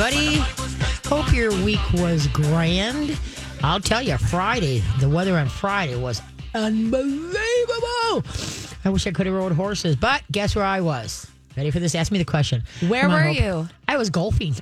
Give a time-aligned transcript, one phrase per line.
[0.00, 0.36] everybody.
[1.08, 3.18] Hope your week was grand.
[3.64, 6.22] I'll tell you, Friday, the weather on Friday was
[6.54, 8.22] unbelievable.
[8.84, 11.26] I wish I could have rode horses, but guess where I was?
[11.56, 11.96] Ready for this?
[11.96, 12.62] Ask me the question.
[12.86, 13.40] Where on, were Hope.
[13.40, 13.68] you?
[13.88, 14.54] I was golfing.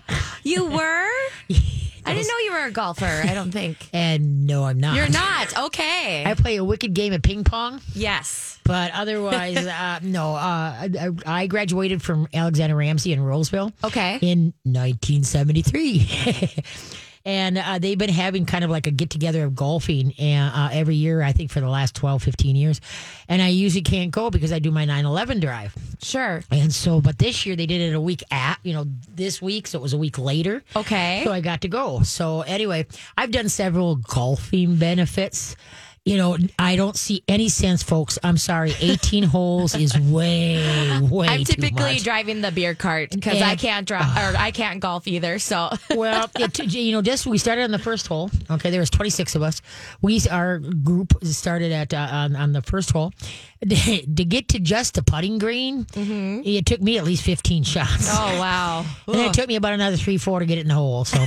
[0.42, 1.08] You were?
[2.06, 3.04] I didn't know you were a golfer.
[3.04, 3.76] I don't think.
[3.92, 4.96] And no, I'm not.
[4.96, 5.58] You're not.
[5.58, 6.24] Okay.
[6.24, 8.58] I play a wicked game of ping pong, yes.
[8.64, 10.34] but otherwise, uh, no.
[10.34, 13.72] Uh, I, I graduated from Alexander Ramsey in Roseville.
[13.82, 14.18] Okay.
[14.20, 16.50] in 1973.
[17.26, 20.68] and uh, they've been having kind of like a get together of golfing and, uh,
[20.72, 22.80] every year, I think, for the last 12, 15 years.
[23.28, 25.74] And I usually can't go because I do my 9 11 drive.
[26.00, 26.42] Sure.
[26.52, 29.66] And so, but this year they did it a week at, you know, this week.
[29.66, 30.62] So it was a week later.
[30.76, 31.22] Okay.
[31.24, 32.02] So I got to go.
[32.02, 32.86] So anyway,
[33.18, 35.56] I've done several golfing benefits.
[36.06, 38.16] You know, I don't see any sense, folks.
[38.22, 38.72] I'm sorry.
[38.78, 44.16] 18 holes is way, way I'm typically driving the beer cart because I can't drive
[44.16, 45.40] or I can't golf either.
[45.40, 48.30] So well, it, you know, just we started on the first hole.
[48.48, 49.60] Okay, there was 26 of us.
[50.00, 53.12] We our group started at uh, on, on the first hole.
[53.68, 58.08] to get to just the putting green, it took me at least 15 shots.
[58.12, 58.84] oh wow.
[59.08, 61.04] And it took me about another three, four to get it in the hole.
[61.04, 61.24] So,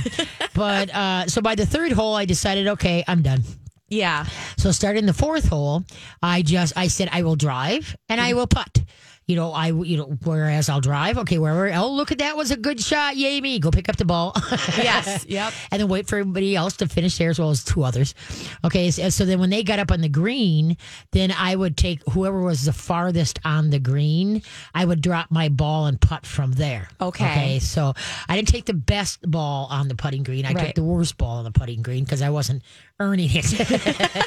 [0.54, 3.42] but uh, so by the third hole, I decided, okay, I'm done.
[3.90, 4.24] Yeah.
[4.56, 5.84] So starting the fourth hole,
[6.22, 8.38] I just I said I will drive and I mm-hmm.
[8.38, 8.82] will putt.
[9.30, 11.16] You know, I you know whereas I'll drive.
[11.18, 11.72] Okay, wherever.
[11.72, 13.16] Oh, look at that was a good shot.
[13.16, 13.60] Yay me!
[13.60, 14.34] Go pick up the ball.
[14.80, 15.24] Yes.
[15.28, 15.52] Yep.
[15.70, 18.14] and then wait for everybody else to finish there as well as two others.
[18.64, 20.76] Okay, so, so then when they got up on the green,
[21.12, 24.42] then I would take whoever was the farthest on the green.
[24.74, 26.88] I would drop my ball and putt from there.
[27.00, 27.24] Okay.
[27.24, 27.94] Okay, so
[28.28, 30.44] I didn't take the best ball on the putting green.
[30.44, 32.62] I took the worst ball on the putting green because I wasn't
[32.98, 34.26] earning it.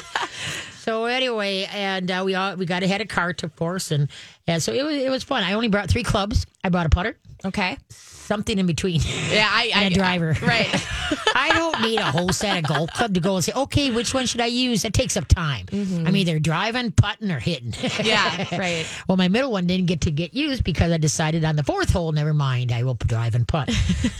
[0.84, 4.08] so anyway, and uh, we all we got ahead of cart, of course, and
[4.46, 5.42] and so it was it was fun.
[5.42, 6.46] I only brought three clubs.
[6.62, 7.76] I brought a putter, Okay.
[7.90, 9.00] something in between.
[9.30, 9.48] Yeah.
[9.50, 9.70] I.
[9.74, 10.36] I And a driver.
[10.42, 10.68] Right.
[11.36, 14.14] I don't need a whole set of golf club to go and say, okay, which
[14.14, 14.82] one should I use?
[14.82, 15.66] That takes up time.
[15.72, 17.72] I'm either driving, putting, or hitting.
[17.72, 18.06] Mm-hmm.
[18.06, 18.58] Yeah.
[18.58, 18.86] Right.
[19.08, 21.90] well, my middle one didn't get to get used because I decided on the fourth
[21.90, 23.70] hole, never mind, I will drive and putt.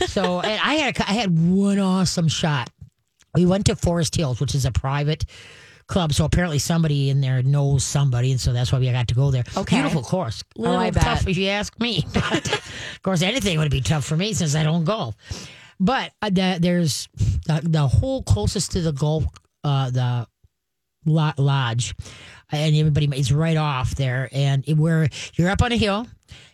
[0.07, 2.69] so and I had a, I had one awesome shot.
[3.33, 5.25] We went to Forest Hills, which is a private
[5.87, 6.13] club.
[6.13, 9.31] So apparently somebody in there knows somebody, and so that's why we got to go
[9.31, 9.43] there.
[9.55, 9.77] Okay.
[9.77, 10.41] Beautiful course.
[10.41, 11.27] A Oh, little I bet.
[11.27, 12.05] if you ask me.
[12.13, 15.15] But of course, anything would be tough for me since I don't golf.
[15.79, 17.07] But uh, the, there's
[17.45, 19.25] the, the hole closest to the golf,
[19.63, 20.27] uh, the
[21.05, 21.93] lo- lodge,
[22.51, 24.29] and everybody is right off there.
[24.31, 26.07] And it, where you're up on a hill,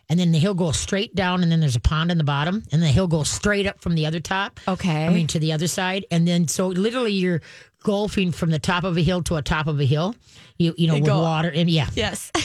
[0.08, 2.64] and then the hill goes straight down, and then there's a pond in the bottom,
[2.72, 4.58] and the hill goes straight up from the other top.
[4.68, 5.06] Okay.
[5.06, 7.40] I mean, to the other side, and then so literally you're
[7.82, 10.14] golfing from the top of a hill to a top of a hill.
[10.58, 11.88] You you know with go- water and yeah.
[11.94, 12.30] Yes.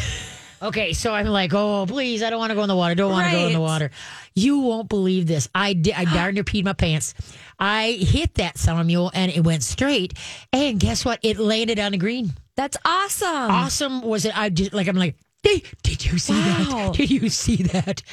[0.59, 2.95] Okay, so I'm like, oh please, I don't want to go in the water.
[2.95, 3.91] Don't want to go in the water.
[4.33, 5.47] You won't believe this.
[5.53, 5.93] I did.
[5.93, 7.13] I darn near peed my pants.
[7.59, 10.15] I hit that summer mule and it went straight.
[10.51, 11.19] And guess what?
[11.21, 12.33] It landed on the green.
[12.55, 13.27] That's awesome.
[13.51, 14.35] Awesome was it?
[14.35, 15.15] I just like I'm like.
[15.47, 16.91] Hey, did you see Wow.
[16.91, 16.93] that?
[16.97, 18.03] Did you see that?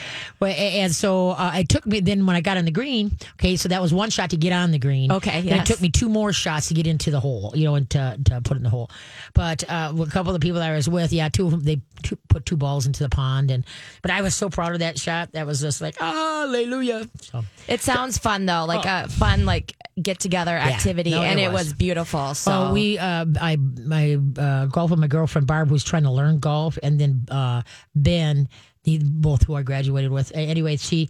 [0.40, 2.00] Well, and so uh, it took me.
[2.00, 4.52] Then when I got on the green, okay, so that was one shot to get
[4.52, 5.10] on the green.
[5.10, 7.74] Okay, Then it took me two more shots to get into the hole, you know,
[7.74, 8.88] and to, to put in the hole.
[9.32, 11.60] But uh, a couple of the people that I was with, yeah, two of them,
[11.64, 13.64] they two, put two balls into the pond, and
[14.02, 15.32] but I was so proud of that shot.
[15.32, 17.08] That was just like hallelujah.
[17.22, 21.52] So It sounds fun though, like a fun like get together activity, No, and it
[21.52, 21.66] was.
[21.66, 22.34] was, beautiful.
[22.34, 26.10] So So we, uh, I, my uh, golf with my girlfriend Barb, who's trying to
[26.10, 27.62] learn golf, and then uh,
[27.94, 28.48] Ben,
[28.82, 30.32] the, both who I graduated with.
[30.34, 31.08] Anyway, she.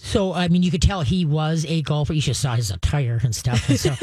[0.00, 2.12] So I mean, you could tell he was a golfer.
[2.12, 3.68] You just saw his attire and stuff.
[3.68, 3.94] And so,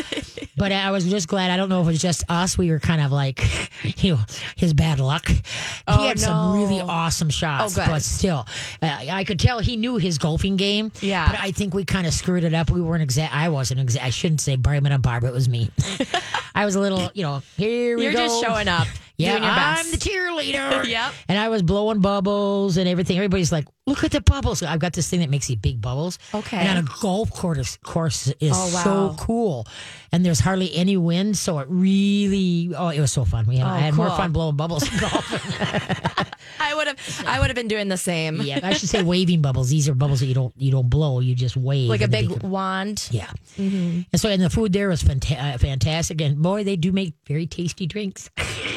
[0.57, 1.51] but I was just glad.
[1.51, 2.57] I don't know if it was just us.
[2.57, 3.41] We were kind of like,
[4.03, 4.19] you know,
[4.57, 5.27] his bad luck.
[5.27, 5.41] He
[5.87, 8.45] Oh, had some really awesome shots, Oh, but still,
[8.81, 10.91] uh, I could tell he knew his golfing game.
[10.99, 11.31] Yeah.
[11.31, 12.69] but I think we kind of screwed it up.
[12.69, 13.33] We weren't exact.
[13.33, 14.05] I wasn't exact.
[14.05, 15.23] I shouldn't say Barman and Barb.
[15.23, 15.69] It was me.
[16.55, 18.09] I was a little, you know, here we go.
[18.09, 19.91] you're just showing up, Yeah, doing your I'm best.
[19.91, 20.85] the cheerleader.
[20.87, 21.13] Yep.
[21.29, 23.17] And I was blowing bubbles and everything.
[23.17, 24.63] Everybody's like, look at the bubbles.
[24.63, 26.17] I've got this thing that makes these big bubbles.
[26.33, 26.57] Okay.
[26.57, 28.83] And on a golf course, course is Oh, wow.
[28.83, 29.67] so cool.
[30.11, 31.37] And there's hardly any wind.
[31.37, 33.45] So it really, oh, it was so fun.
[33.45, 36.31] We had, Oh, I had more fun blowing bubbles than golf.
[36.59, 38.41] I would have, I would have been doing the same.
[38.41, 39.69] yeah, I should say waving bubbles.
[39.69, 41.19] These are bubbles that you don't you don't blow.
[41.19, 41.89] You just wave.
[41.89, 43.07] Like a big wand.
[43.11, 43.29] Yeah.
[43.57, 46.21] And so, and the food there was fanta- uh, fantastic.
[46.21, 48.29] And boy, they do make very tasty drinks.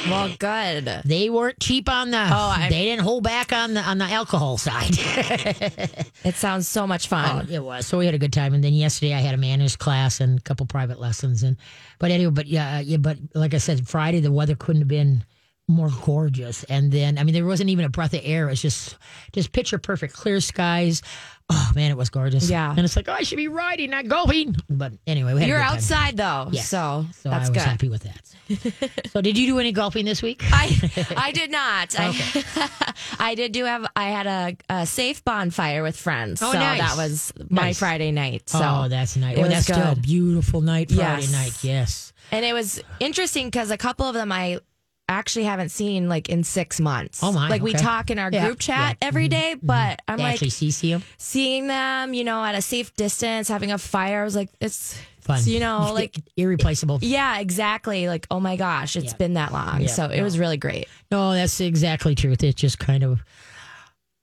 [0.09, 0.85] Well, good.
[1.05, 2.19] They weren't cheap on the.
[2.19, 4.98] Oh, I- they didn't hold back on the on the alcohol side.
[6.25, 7.49] It sounds so much Oh, fun.
[7.51, 7.87] it was.
[7.87, 8.53] So we had a good time.
[8.55, 11.43] And then yesterday I had a manners class and a couple private lessons.
[11.43, 11.57] And
[11.99, 12.97] but anyway, but yeah, uh, yeah.
[12.99, 15.25] But like I said, Friday the weather couldn't have been
[15.69, 16.65] more gorgeous.
[16.65, 18.47] And then, I mean, there wasn't even a breath of air.
[18.49, 18.97] It was just,
[19.33, 21.03] just picture perfect, clear skies.
[21.51, 22.51] Oh man, it was gorgeous.
[22.51, 22.71] Yeah.
[22.71, 24.55] and it's like, oh, I should be riding, not golfing.
[24.69, 25.75] But anyway, we had You're good time.
[25.77, 26.69] outside though, Yes.
[26.69, 27.63] so, so that's I was good.
[27.63, 28.25] happy with that.
[29.13, 30.43] so, did you do any golfing this week?
[30.45, 31.95] I I did not.
[31.99, 32.71] I
[33.19, 36.43] I did do have I had a, a safe bonfire with friends.
[36.43, 36.81] Oh, so nice.
[36.81, 37.79] that was my Nice.
[37.79, 38.49] Friday night.
[38.49, 39.37] So oh, that's nice.
[39.37, 41.33] it Well, was that's still a beautiful night, Friday Yes.
[41.33, 41.65] night.
[41.65, 42.13] Yes.
[42.31, 44.61] and it was interesting because a couple of them I
[45.09, 47.21] actually haven't seen like in six months.
[47.23, 49.09] Oh, my, Like we talk in our Yeah, group chat yeah.
[49.09, 51.03] every day, but I'm They like actually see see 'em?
[51.17, 54.21] seeing them, you know, at a safe distance, having a fire.
[54.21, 55.43] I was like, it's Fun.
[55.47, 56.99] you know, like irreplaceable.
[57.03, 58.09] yeah, exactly.
[58.09, 59.17] Like, oh my gosh, it's Yeah.
[59.17, 59.81] been that long.
[59.83, 60.89] Yeah, so it was really great.
[61.11, 62.43] No, that's exactly truth.
[62.45, 63.23] It's just kind of.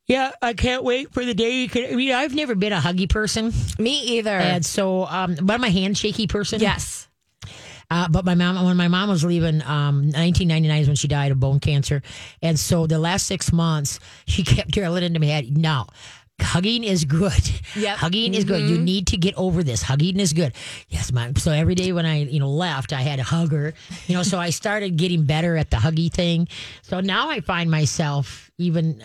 [0.08, 1.62] Yeah, I can't wait for the day.
[1.62, 4.30] You can, I mean, I've never been a huggy person, Me either.
[4.38, 6.62] and so, um, but I'm a handshaky person.
[6.62, 7.08] yes.
[7.90, 11.32] Uh, but my mom, when my mom was leaving, um, 1999 is when she died
[11.32, 12.02] of bone cancer,
[12.42, 15.58] and so the last six months she kept drilling into my head.
[15.58, 15.86] No,
[16.42, 17.34] hugging is good.
[17.96, 18.62] Hugging is good.
[18.70, 19.82] You need to get over this.
[19.82, 20.54] Hugging is good.
[20.90, 21.36] Yes, mom.
[21.36, 23.74] So every day when I, you know, left, I had to hug her.
[24.08, 26.48] You know, so I started getting better at the huggy thing.
[26.82, 29.02] So now I find myself even.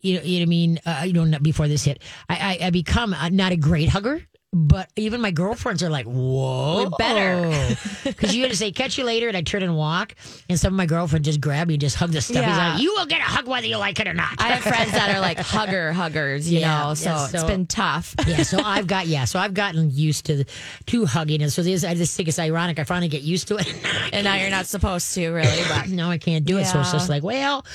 [0.00, 0.80] You know, you know what I mean?
[0.86, 4.22] Uh, you know, before this hit, I, I, I become uh, not a great hugger,
[4.52, 8.96] but even my girlfriends are like, "Whoa, We're better." Because you had to say, catch
[8.96, 10.14] you later, and I turn and walk.
[10.48, 12.36] And some of my girlfriend just grab me and just hug the stuff.
[12.36, 12.72] He's Yeah.
[12.72, 14.30] like, you will get a hug whether you like it or not.
[14.38, 17.46] I have friends that are like hugger huggers, you Yeah, know, so, yeah, it's so-
[17.46, 18.14] been tough.
[18.26, 20.44] yeah, so I've got yeah, so I've gotten used to
[20.86, 22.78] to hugging, and so this I just think it's ironic.
[22.78, 23.72] I finally get used to it.
[24.12, 26.88] And now you're not supposed to really, but no, I can't do it, so it's
[26.88, 26.92] Yeah.
[26.94, 27.66] just like, well,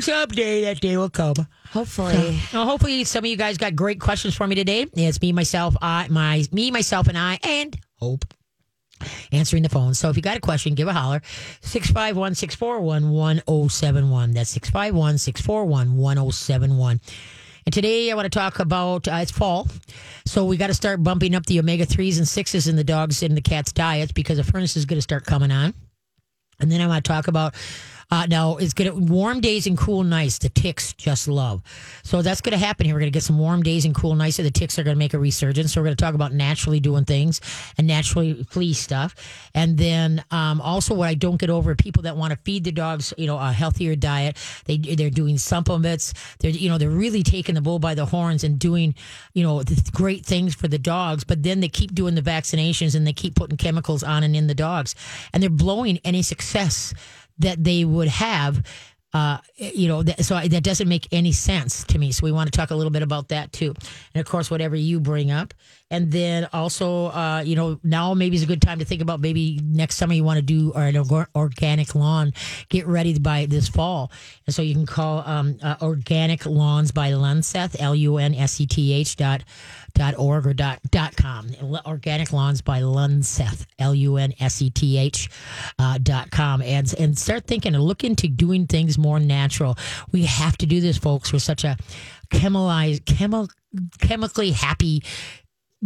[0.00, 1.34] someday that day will come.
[1.70, 2.40] hopefully.
[2.52, 4.86] Well, hopefully, some of you guys got great questions for me today.
[4.94, 8.24] It's me, myself, I, my, me, myself, and I, and Hope
[9.32, 9.94] answering the phone.
[9.94, 11.22] So if you got a question, give a holler.
[11.62, 14.32] 651 641 1071.
[14.32, 17.00] That's 651 641 1071.
[17.66, 19.68] And today I want to talk about uh, it's fall.
[20.24, 23.22] So we got to start bumping up the omega 3s and 6s in the dogs
[23.22, 25.74] and the cats' diets because the furnace is going to start coming on.
[26.60, 27.54] And then I want to talk about
[28.10, 30.38] uh, now it's going to warm days and cool nights.
[30.38, 31.62] The ticks just love.
[32.04, 32.94] So that's going to happen here.
[32.94, 34.38] We're going to get some warm days and cool nights.
[34.38, 35.72] And the ticks are going to make a resurgence.
[35.72, 37.40] So we're going to talk about naturally doing things
[37.76, 39.14] and naturally flea stuff.
[39.54, 42.72] And then um, also what I don't get over people that want to feed the
[42.72, 44.36] dogs, you know, a healthier diet.
[44.66, 46.14] They they're doing supplements.
[46.38, 48.94] They're you know they're really taking the bull by the horns and doing
[49.34, 49.62] you know
[49.92, 51.24] great things for the dogs.
[51.24, 54.46] But then they keep doing the vaccinations and they keep putting chemicals on and in
[54.46, 54.94] the dogs,
[55.32, 56.94] and they're blowing any success
[57.38, 58.62] that they would have.
[59.12, 62.12] Uh, you know, that, so I, that doesn't make any sense to me.
[62.12, 63.72] So we want to talk a little bit about that too,
[64.12, 65.54] and of course, whatever you bring up,
[65.90, 69.20] and then also, uh, you know, now maybe is a good time to think about
[69.20, 70.96] maybe next summer you want to do an
[71.34, 72.34] organic lawn.
[72.68, 74.12] Get ready by this fall,
[74.44, 78.60] and so you can call um, uh, Organic Lawns by Lunseth, L U N S
[78.60, 79.44] E T H dot dot
[80.18, 81.50] org or dot dot com.
[81.84, 85.28] Organic Lawns by Lunseth, L U N S E T H
[85.78, 89.76] uh, dot com, and and start thinking and look into doing things more natural.
[90.12, 91.32] We have to do this, folks.
[91.32, 91.76] We're such a
[92.30, 93.50] chemicalized, chemi-
[94.00, 95.02] chemically happy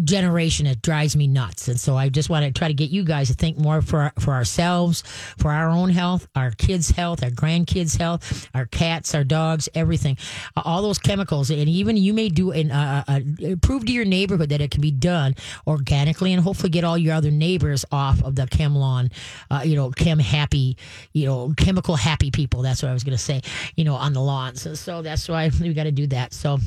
[0.04, 1.66] generation it drives me nuts.
[1.68, 4.12] And so i just want to try to get you guys to think more for
[4.18, 5.02] for ourselves
[5.36, 10.16] for our own health our kids health our grandkids health our cats our dogs everything.
[10.56, 11.50] Uh, all those chemicals.
[11.50, 13.20] And even you may do an uh, uh,
[13.62, 15.34] prove to your neighborhood that it can be done
[15.66, 19.10] organically and hopefully get all your other neighbors off of the chem lawn
[19.50, 20.76] uh, you know chem happy
[21.12, 22.62] you know chemical happy people.
[22.62, 23.40] That's what i was going to say
[23.74, 24.78] you know on the lawns.
[24.78, 26.32] So that's why we got to do that.
[26.32, 26.58] So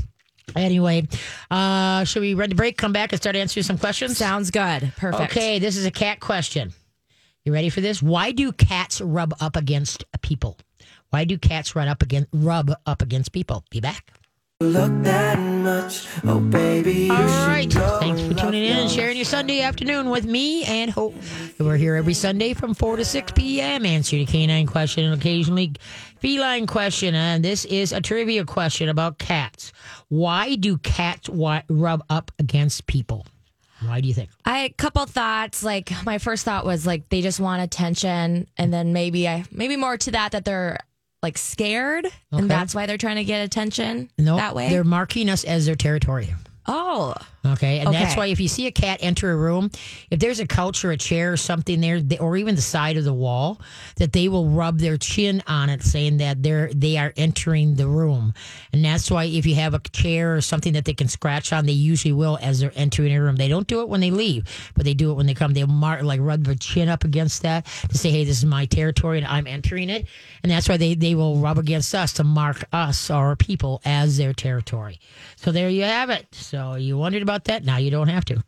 [0.56, 1.08] Anyway,
[1.50, 4.18] uh, should we run the break, come back, and start answering some questions?
[4.18, 4.94] Sounds good.
[4.98, 5.32] Perfect.
[5.32, 6.74] Okay, this is a cat question.
[7.46, 8.02] You ready for this?
[8.02, 10.58] Why do cats rub up against people?
[11.10, 13.64] Why do cats run up against rub up against people?
[13.70, 14.12] Be back.
[14.62, 16.94] Look that much, oh baby.
[16.94, 17.76] You All should right.
[17.76, 21.16] know Thanks for tuning in and sharing your Sunday afternoon with me and Hope.
[21.60, 23.86] We're here every Sunday from 4 to 6 p.m.
[23.86, 25.74] answering the canine question and occasionally
[26.24, 27.14] feline question.
[27.16, 29.74] And this is a trivia question about cats.
[30.08, 33.26] Why do cats wi- rub up against people?
[33.86, 34.30] Why do you think?
[34.46, 35.64] I a couple thoughts.
[35.64, 39.76] Like my first thought was like they just want attention, and then maybe I maybe
[39.76, 40.78] more to that that they're
[41.22, 42.14] like scared, Okay.
[42.32, 44.70] and that's why they're trying to get attention No, that way.
[44.70, 46.34] they're marking us as their territory.
[46.68, 47.16] oh,
[47.46, 47.80] Okay.
[47.80, 49.70] And that's why if you see a cat enter a room,
[50.10, 53.04] if there's a couch or a chair or something there, or even the side of
[53.04, 53.60] the wall,
[53.98, 57.88] that they will rub their chin on it, saying that they're they are entering the
[57.88, 58.34] room.
[58.72, 61.66] And that's why if you have a chair or something that they can scratch on,
[61.66, 63.36] they usually will as they're entering a room.
[63.36, 64.46] They don't do it when they leave,
[64.76, 65.54] but they do it when they come.
[65.54, 68.66] They'll mark like rub their chin up against that to say, "Hey, this is my
[68.66, 70.08] territory and I'm entering it."
[70.44, 74.16] And that's why they they will rub against us to mark us our people as
[74.16, 75.02] their territory.
[75.36, 76.28] So there you have it.
[76.32, 77.64] So you wondered about that?
[77.64, 78.44] Now you don't have to.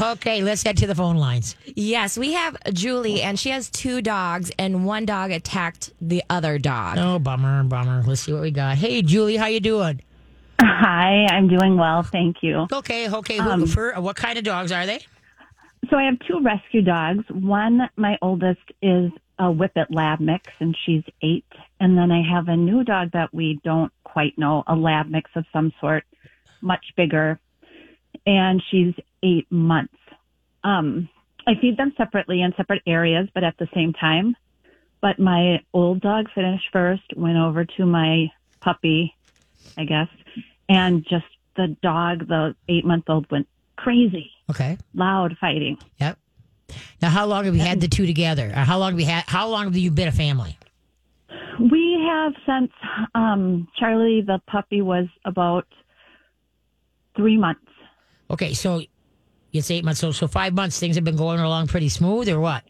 [0.12, 1.56] okay, let's head to the phone lines.
[1.66, 6.58] Yes, we have Julie, and she has two dogs, and one dog attacked the other
[6.58, 6.98] dog.
[6.98, 8.02] Oh, bummer, bummer.
[8.06, 8.76] Let's see what we got.
[8.76, 10.00] Hey, Julie, how you doing?
[10.60, 12.66] Hi, I'm doing well, thank you.
[12.72, 13.38] Okay, okay.
[13.38, 15.00] who, um, for, what kind of dogs are they?
[15.90, 17.24] So I have two rescue dogs.
[17.30, 21.44] One, my oldest, is a Whippet Lab mix, and she's eight.
[21.80, 25.30] And then I have a new dog that we don't quite know, a Lab mix
[25.34, 26.04] of some sort,
[26.64, 27.38] much bigger,
[28.26, 29.94] and she's eight months.
[30.64, 31.08] Um,
[31.46, 34.34] I feed them separately in separate areas, but at the same time.
[35.00, 39.14] But my old dog finished first, went over to my puppy,
[39.76, 40.08] I guess,
[40.68, 44.78] and just the dog, the eight month old, went crazy, Okay.
[44.94, 45.76] loud fighting.
[46.00, 46.18] Yep.
[47.02, 48.48] Now, how long have you had the two together?
[48.48, 49.24] Or how long have you had?
[49.26, 50.56] How long have you been a family?
[51.60, 52.72] We have since
[53.14, 55.66] um, Charlie, the puppy, was about
[57.16, 57.60] three months.
[58.30, 58.82] Okay, so
[59.52, 60.00] it's eight months.
[60.00, 60.78] So, so five months.
[60.78, 62.64] Things have been going along pretty smooth, or what?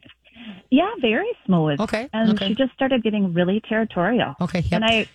[0.70, 1.80] Yeah, very smooth.
[1.80, 2.48] Okay, And okay.
[2.48, 4.34] she just started getting really territorial.
[4.40, 4.82] Okay, yep.
[4.82, 5.08] And I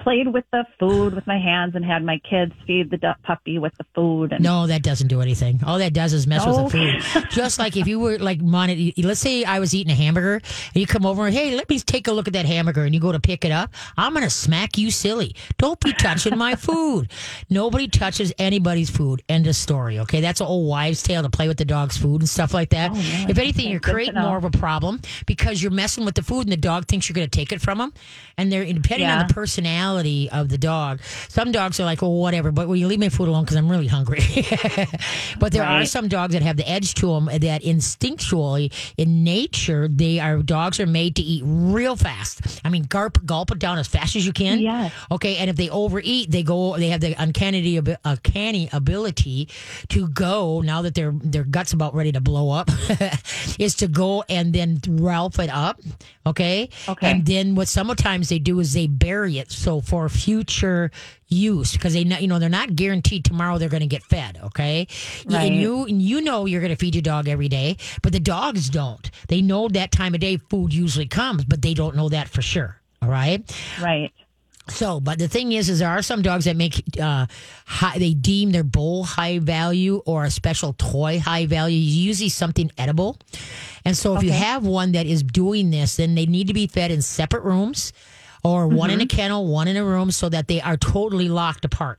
[0.00, 3.72] played with the food with my hands and had my kids feed the puppy with
[3.78, 4.32] the food.
[4.32, 5.60] And No, that doesn't do anything.
[5.66, 6.64] All that does is mess No.
[6.64, 6.78] with the
[7.12, 7.24] food.
[7.30, 10.76] Just like if you were like, mon- let's say I was eating a hamburger and
[10.76, 13.00] you come over and, hey, let me take a look at that hamburger and you
[13.00, 13.72] go to pick it up.
[13.96, 15.34] I'm going to smack you silly.
[15.58, 17.10] Don't be touching my food.
[17.48, 19.22] Nobody touches anybody's food.
[19.28, 19.98] End of story.
[20.00, 20.20] Okay.
[20.20, 22.90] That's an old wives' tale to play with the dog's food and stuff like that.
[22.92, 22.96] Oh,
[23.28, 26.52] if anything, you're creating more of a problem because you're messing with the food and
[26.52, 27.92] the dog thinks you're going to take it from them.
[28.38, 31.00] And they're depending on the personality of the dog.
[31.28, 33.68] Some dogs are like, well, whatever, but will you leave my food alone because I'm
[33.68, 34.20] really hungry?
[35.38, 39.88] but there are some dogs that have the edge to them that instinctually, in nature,
[39.88, 42.60] they are dogs are made to eat real fast.
[42.64, 44.60] I mean, gulp gulp it down as fast as you can.
[44.60, 44.90] Yeah.
[45.10, 46.76] Okay, and if they overeat, they go.
[46.76, 49.48] They have the uncanny, uncanny ability
[49.88, 52.70] to go now that their their guts about ready to blow up,
[53.58, 55.80] is to go and then ralph it up.
[56.26, 56.68] Okay.
[56.88, 57.10] Okay.
[57.10, 60.90] And then what sometimes they do is they bury it so for future
[61.28, 64.38] use because they know you know they're not guaranteed tomorrow they're going to get fed.
[64.44, 64.86] Okay.
[65.26, 65.46] Right.
[65.46, 68.20] And you and you know you're going to feed your dog every day, but the
[68.20, 69.10] dogs don't.
[69.28, 72.42] They know that time of day food usually comes, but they don't know that for
[72.42, 72.76] sure.
[73.02, 73.42] All right.
[73.80, 74.12] right.
[74.70, 77.26] So, but the thing is, is there are some dogs that make uh,
[77.66, 81.78] high, they deem their bowl high value or a special toy high value.
[81.78, 83.18] Usually something edible,
[83.84, 86.66] and so if you have one that is doing this, then they need to be
[86.66, 87.92] fed in separate rooms.
[88.42, 89.16] Or one in a Mm-hmm.
[89.16, 91.98] kennel, one in a room, so that they are totally locked apart.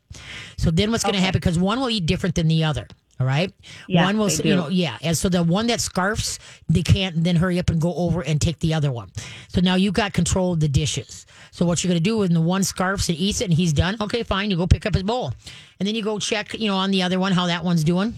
[0.58, 1.40] So then, what's going to happen?
[1.40, 2.88] Because one will eat different than the other.
[3.20, 3.54] All right.
[3.88, 4.98] Yes, one will, you know, yeah.
[5.04, 8.42] And so the one that scarfs, they can't then hurry up and go over and
[8.42, 9.12] take the other one.
[9.50, 11.28] So now you've got control of the dishes.
[11.52, 13.74] So what you're going to do when the one scarfs and eats it and he's
[13.74, 15.34] done, okay, fine, you go pick up his bowl.
[15.80, 18.16] And then you go check, you know, on the other one how that one's doing.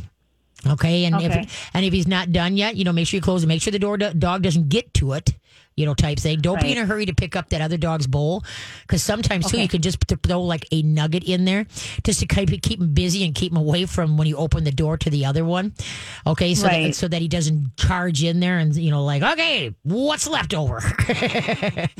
[0.65, 1.25] Okay, and Okay.
[1.41, 3.47] if and if he's not done yet, you know, make sure you close it.
[3.47, 5.33] Make sure the door dog doesn't get to it.
[5.75, 6.39] You know, type thing.
[6.41, 8.43] Don't be in a hurry to pick up that other dog's bowl,
[8.81, 11.65] because sometimes too you can just throw like a nugget in there
[12.03, 14.71] just to keep keep him busy and keep him away from when you open the
[14.71, 15.73] door to the other one.
[16.27, 19.73] Okay, so that, so that he doesn't charge in there and you know like okay,
[19.83, 20.79] what's left over?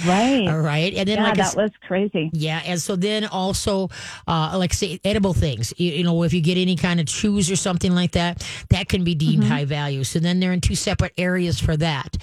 [0.06, 0.48] Right.
[0.48, 2.30] All right, and then yeah, like that s- was crazy.
[2.34, 3.90] yeah, and so then also,
[4.28, 5.74] uh, like say edible things.
[5.78, 8.90] You, you know, if you get any kind of chews or something like that, that
[8.90, 10.04] can be deemed high value.
[10.04, 12.18] So then they're in two separate areas for that.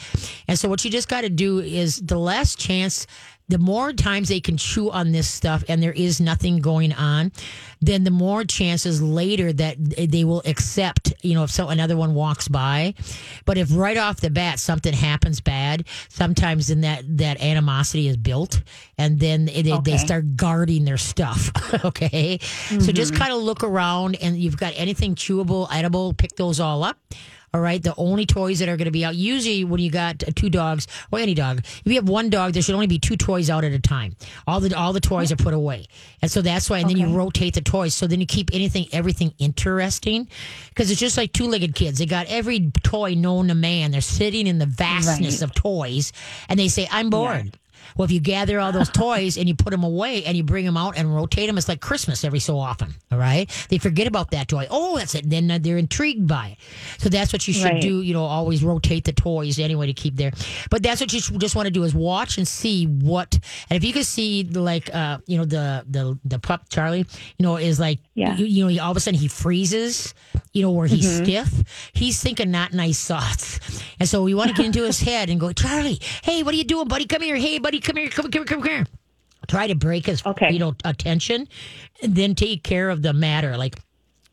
[0.49, 3.07] And so what you just got to do is the less chance.
[3.49, 7.33] The more times they can chew on this stuff and there is nothing going on,
[7.81, 9.77] then the more chances later that
[10.09, 12.95] they will accept, you know, if so another one walks by.
[13.47, 18.17] But if right off the bat something happens bad, sometimes then that, that animosity is
[18.17, 18.63] built
[18.97, 21.51] and then they, they start guarding their stuff.
[21.85, 22.39] okay.
[22.41, 23.21] So just mm-hmm.
[23.21, 26.99] kind of look around and you've got anything chewable, edible, pick those all up.
[27.53, 27.83] All right.
[27.83, 30.87] The only toys that are going to be out, usually when you got two dogs
[31.11, 33.65] or any dog, if you have one dog, there should only be two toys out
[33.65, 34.15] at a time.
[34.47, 35.87] All the, all the toys are put away.
[36.23, 37.93] And so that's why, and then you rotate the toys.
[37.95, 40.29] So then you keep anything, everything interesting
[40.69, 41.99] because it's just like two legged kids.
[41.99, 43.91] They got every toy known to man.
[43.91, 45.43] They're sitting in the vastness Right.
[45.43, 46.13] of toys
[46.49, 47.53] and they say, I'm bored.
[47.97, 50.65] Well, if you gather all those toys and you put them away and you bring
[50.65, 52.95] them out and rotate them, it's like Christmas every so often.
[53.13, 53.49] All right.
[53.69, 54.67] They forget about that toy.
[54.71, 55.29] Oh, that's it.
[55.29, 56.59] Then they're intrigued by it.
[56.99, 57.83] So that's what you should Right.
[57.83, 58.03] do.
[58.03, 60.33] You know, always rotate the toys anyway to keep there.
[60.71, 63.39] But that's what you just want to do is watch and see what.
[63.69, 67.07] And if you can see like, uh, you know, the the the pup Charlie,
[67.39, 68.37] you know, is like, Yeah.
[68.37, 70.15] you, you know, all of a sudden he freezes.
[70.53, 71.91] You know, where he's stiff.
[71.93, 73.61] He's thinking not nice thoughts,
[74.01, 76.57] and so we want to get into his head and go, Charlie, hey, what are
[76.57, 77.07] you doing, buddy?
[77.07, 77.37] Come here.
[77.37, 78.09] Hey, buddy, come here.
[78.09, 78.87] Come, come, come, come here.
[79.47, 80.51] Try to break his, Okay.
[80.53, 81.47] you know, attention,
[82.03, 83.57] and then take care of the matter.
[83.57, 83.77] Like,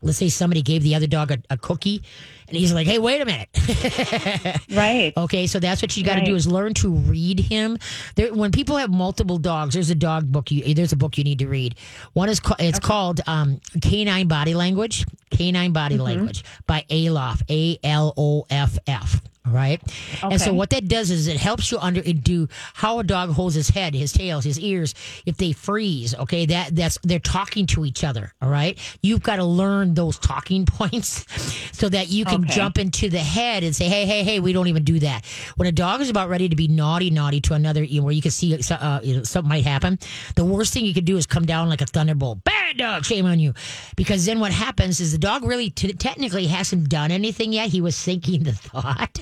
[0.02, 2.02] let's say somebody gave the other dog a, a cookie,
[2.48, 3.48] and he's like, "Hey, wait a minute."
[4.70, 5.12] Right.
[5.16, 7.78] Okay, so that's what you got to do is learn to read him.
[8.16, 10.50] There, when people have multiple dogs, there's a dog book.
[10.50, 11.74] You, there's a book you need to read.
[12.12, 15.04] One is it's called um, Canine Body Language.
[15.30, 16.04] Canine Body Mm-hmm.
[16.04, 17.42] Language by Aloff.
[17.50, 19.20] A L O F F.
[19.46, 19.80] All right.
[20.22, 23.30] And so what that does is it helps you under it do how a dog
[23.30, 24.94] holds his head, his tails, his ears.
[25.24, 28.34] If they freeze, okay, that that's they're talking to each other.
[28.42, 28.78] All right.
[29.02, 31.24] You've got to learn those talking points
[31.72, 32.52] so that you can Okay.
[32.52, 35.24] jump into the head and say, hey, hey, hey, we don't even do that.
[35.56, 38.14] When a dog is about ready to be naughty, naughty to another, you know, where
[38.14, 39.98] you can see uh, you know, something might happen,
[40.34, 42.44] the worst thing you could do is come down like a thunderbolt.
[42.44, 43.54] Bad dog, shame on you.
[43.96, 47.70] Because then what happens is the dog really t- technically hasn't done anything yet.
[47.70, 49.18] He was thinking the thought.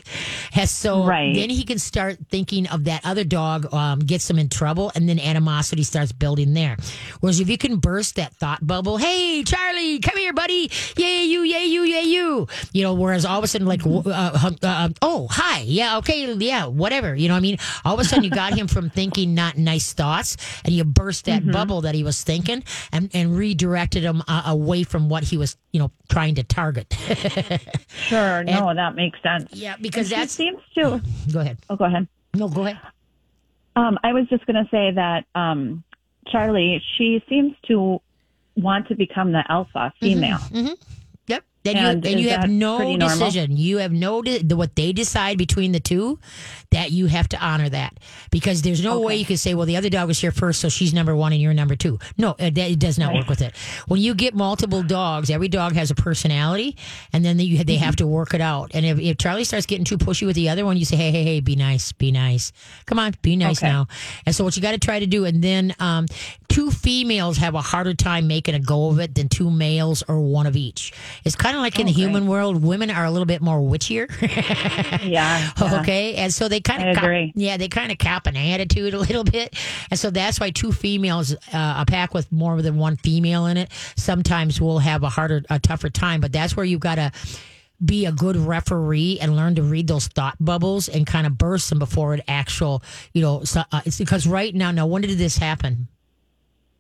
[0.53, 1.35] Has so Right.
[1.35, 5.09] then he can start thinking of that other dog, um, gets him in trouble, and
[5.09, 6.77] then animosity starts building there.
[7.21, 11.43] Whereas if you can burst that thought bubble, hey Charlie, come here, buddy, yay you,
[11.43, 12.95] yay you, yay you, you know.
[12.95, 17.15] Whereas all of a sudden, like, uh, uh, uh, oh hi, yeah, okay, yeah, whatever,
[17.15, 17.35] you know.
[17.35, 20.37] what I mean, all of a sudden you got him from thinking not nice thoughts,
[20.65, 24.83] and you burst that bubble that he was thinking, and and redirected him uh, away
[24.83, 26.95] from what he was, you know, trying to target.
[27.97, 28.45] Sure.
[28.45, 29.49] No, that makes sense.
[29.53, 30.33] yeah, because She that's.
[30.33, 31.01] seems to.
[31.33, 31.59] Go ahead.
[31.71, 32.07] Oh, go ahead.
[32.35, 32.79] No, go ahead.
[33.75, 35.83] Um, I was just going to say that um,
[36.29, 38.01] Charlie, she seems to
[38.57, 40.05] want to become the alpha mm-hmm.
[40.05, 40.41] female.
[40.51, 40.79] Yep.
[41.67, 43.19] Then And you is you have no pretty normal?
[43.19, 43.57] decision.
[43.57, 46.19] You have no de- the, what they decide between the two.
[46.73, 47.97] That you have to honor that
[48.31, 50.69] because there's no way you can say, well, the other dog was here first, so
[50.69, 51.99] she's number one and you're number two.
[52.19, 53.55] No, that, it does not work with it.
[53.87, 56.77] When you get multiple dogs, every dog has a personality,
[57.13, 58.73] and then you, they have to work it out.
[58.75, 61.11] And if, if Charlie starts getting too pushy with the other one, you say, hey,
[61.13, 62.53] hey, hey, be nice, be nice.
[62.85, 63.69] Come on, be nice Okay.
[63.69, 63.87] now.
[64.27, 66.07] And so what you got to try to do, and then um,
[66.49, 70.21] two females have a harder time making a go of it than two males or
[70.21, 70.93] one of each.
[71.25, 74.09] It's kind of like in the human world, women are a little bit more witchier.
[75.07, 75.53] Yeah.
[75.59, 75.81] yeah.
[75.81, 77.33] Okay, and so they kind of agree.
[77.35, 79.55] yeah, they kind of cap an attitude a little bit,
[79.91, 83.57] and so that's why two females, uh, a pack with more than one female in
[83.57, 86.21] it, sometimes will have a harder, a tougher time.
[86.21, 87.13] But that's where you got to
[87.85, 91.69] be a good referee and learn to read those thought bubbles and kind of burst
[91.69, 95.19] them before it actual, you know, so, uh, it's because right now, now when did
[95.19, 95.89] this happen?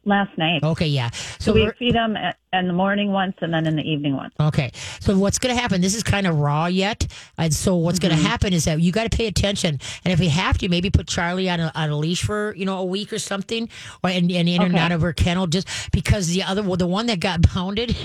[0.07, 0.62] Last night.
[0.62, 1.11] Okay, yeah.
[1.11, 4.14] So So we feed them at, in the morning once and then in the evening
[4.14, 4.33] once.
[4.38, 4.71] Okay.
[5.01, 5.81] So what's going to happen?
[5.81, 7.09] This is kind of raw yet.
[7.37, 8.29] And so what's going to mm-hmm.
[8.29, 9.81] happen is that you got to pay attention.
[10.05, 12.64] And if we have to, maybe put Charlie on a, on a leash for, you
[12.64, 13.69] know, a week or something
[14.05, 14.85] or and, and in and Okay.
[14.85, 17.97] out of her kennel just because the other, well, the one that got pounded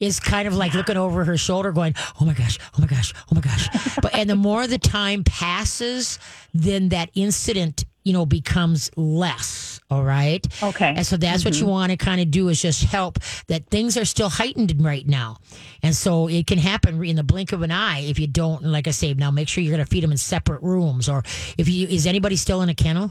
[0.00, 3.14] is kind of like looking over her shoulder going, oh my gosh, oh my gosh,
[3.30, 3.68] oh my gosh.
[4.02, 6.18] but, and the more the time passes,
[6.52, 9.77] then that incident, you know, becomes less.
[9.90, 10.46] All right.
[10.62, 10.92] Okay.
[10.96, 13.96] And so that's what you want to kind of do is just help that things
[13.96, 15.38] are still heightened right now.
[15.82, 18.86] And so it can happen in the blink of an eye if you don't, like
[18.86, 21.08] I say, now make sure you're going to feed them in separate rooms.
[21.08, 21.22] Or
[21.56, 23.10] if you, is anybody still in a kennel?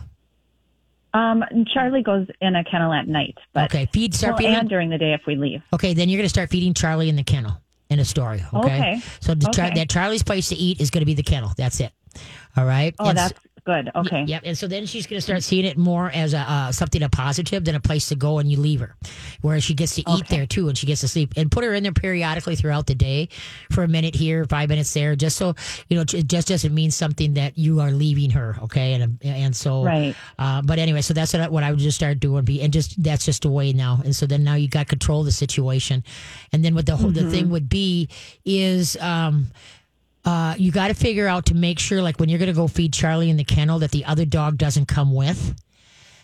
[1.15, 3.87] Um, Charlie goes in a kennel at night, but Okay.
[3.91, 4.53] Feed, start well, feeding.
[4.55, 5.63] and during the day if we leave.
[5.73, 5.95] Okay.
[5.95, 7.59] Then you're going to start feeding Charlie in the kennel
[7.89, 8.43] in a story.
[8.53, 8.67] Okay.
[8.77, 9.01] Okay.
[9.19, 9.71] So the, Okay.
[9.73, 11.53] that Charlie's place to eat is going to be the kennel.
[11.57, 11.91] That's it.
[12.55, 12.93] All right.
[12.99, 13.33] Oh, And that's
[13.67, 13.91] good.
[13.93, 14.23] Okay.
[14.25, 14.41] Yep.
[14.45, 17.09] And so then she's going to start seeing it more as a uh, something a
[17.09, 18.95] positive than a place to go and you leave her,
[19.41, 20.37] whereas she gets to eat Okay.
[20.37, 22.95] there too and she gets to sleep and put her in there periodically throughout the
[22.95, 23.27] day
[23.71, 25.53] for a minute here, five minutes there, just so
[25.89, 28.55] you know it just doesn't mean something that you are leaving her.
[28.63, 28.93] Okay.
[28.93, 30.15] And and so Right.
[30.39, 32.45] Uh, but anyway, so that's what I, what I would just start doing.
[32.45, 33.99] Be and just that's just a way now.
[34.03, 36.03] And so then now you got control of the situation,
[36.53, 38.07] and then what the whole the thing would be
[38.45, 38.95] is.
[38.97, 39.47] um
[40.27, 42.67] uh, you got to figure out to make sure, like when you're going to go
[42.67, 45.55] feed Charlie in the kennel, that the other dog doesn't come with.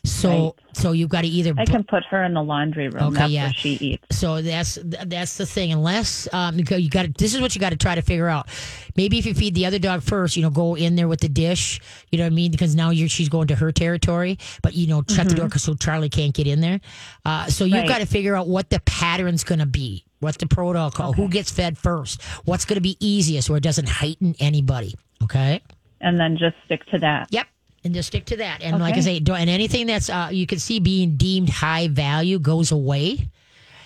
[0.05, 0.29] So,
[0.67, 0.75] Right.
[0.77, 1.53] so you've got to either.
[1.57, 3.15] I can put her in the laundry room.
[3.15, 3.51] Okay, yeah.
[3.53, 4.17] she eats.
[4.17, 5.71] So that's that's the thing.
[5.71, 8.49] Unless um, you got to, this is what you got to try to figure out.
[8.97, 11.29] Maybe if you feed the other dog first, you know, go in there with the
[11.29, 11.79] dish.
[12.11, 12.51] You know what I mean?
[12.51, 15.63] Because now you're she's going to her territory, but you know, shut the door because
[15.63, 16.81] so Charlie can't get in there.
[17.23, 17.87] Uh, so you've Right.
[17.87, 20.03] got to figure out what the pattern's going to be.
[20.19, 21.13] What's the protocol?
[21.13, 22.21] Who gets fed first?
[22.45, 24.95] What's going to be easiest where it doesn't heighten anybody?
[25.23, 25.61] Okay.
[26.01, 27.27] And then just stick to that.
[27.31, 27.47] Yep.
[27.83, 28.61] And just stick to that.
[28.61, 29.19] And like I Okay.
[29.19, 33.27] say, and anything that's uh, you can see being deemed high value goes away.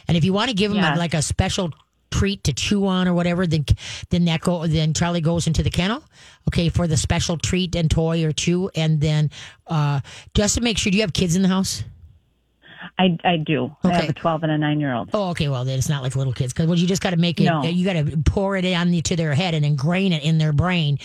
[0.08, 0.96] And if you want to give them Yeah.
[0.96, 1.72] like a special
[2.10, 3.66] treat to chew on or whatever, then
[4.10, 6.04] then that go then Charlie goes into the kennel,
[6.48, 9.30] okay, for the special treat and toy or chew, and then
[9.68, 10.00] uh,
[10.34, 11.84] just to make sure, do you have kids in the house?
[13.00, 13.76] I, I do.
[13.84, 13.96] I Okay.
[14.02, 15.10] have a 12 and a nine year old.
[15.14, 15.48] Oh, okay.
[15.48, 17.46] Well, then it's not like little kids because well, you just got to make it.
[17.46, 17.64] No.
[17.64, 20.54] You got to pour it on the, to their head and ingrain it in their
[20.54, 20.98] brain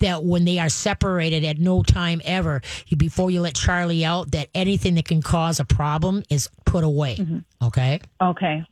[0.00, 4.32] that when they are separated at no time ever, you, before you let Charlie out,
[4.32, 7.16] that anything that can cause a problem is put away.
[7.16, 7.38] Mm-hmm.
[7.66, 8.00] Okay.
[8.20, 8.64] Okay.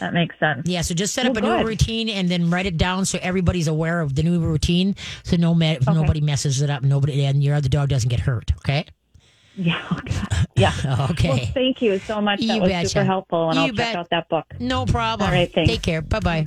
[0.00, 0.68] That makes sense.
[0.68, 0.80] Yeah.
[0.80, 1.68] So just set up Well, a new good.
[1.68, 4.96] routine and then write it down so everybody's aware of the new routine.
[5.22, 6.82] So no ma- nobody messes it up.
[6.82, 8.52] Nobody and your other dog doesn't get hurt.
[8.58, 8.86] Okay.
[9.56, 9.80] Yeah.
[9.90, 11.06] Oh, Yeah.
[11.10, 11.28] Okay.
[11.28, 12.38] Well, thank you so much.
[12.40, 12.88] That You was betcha.
[12.90, 13.96] super helpful, and You I'll check bet.
[13.96, 14.46] out that book.
[14.60, 15.28] No problem.
[15.28, 15.68] All right, thanks.
[15.70, 16.00] Take care.
[16.02, 16.46] Bye bye.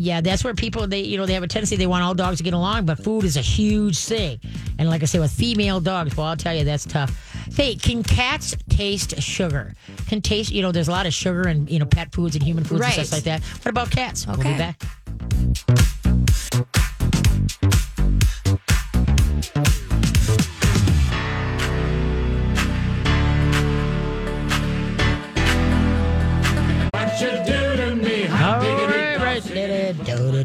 [0.00, 2.38] Yeah, that's where people they you know they have a tendency they want all dogs
[2.38, 4.38] to get along, but food is a huge thing.
[4.78, 7.10] And like I say, with female dogs, well, I'll tell you that's tough.
[7.56, 9.74] Hey, can cats taste sugar?
[10.06, 12.44] Can taste you know there's a lot of sugar in you know pet foods and
[12.44, 12.96] human foods Right.
[12.96, 13.42] and stuff like that.
[13.42, 14.24] What about cats?
[14.28, 14.58] We'll be Okay.
[14.58, 14.80] back.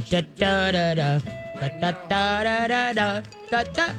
[0.09, 1.19] Da-da-da-da-da-da.
[2.09, 3.93] Da-da-da-da-da-da.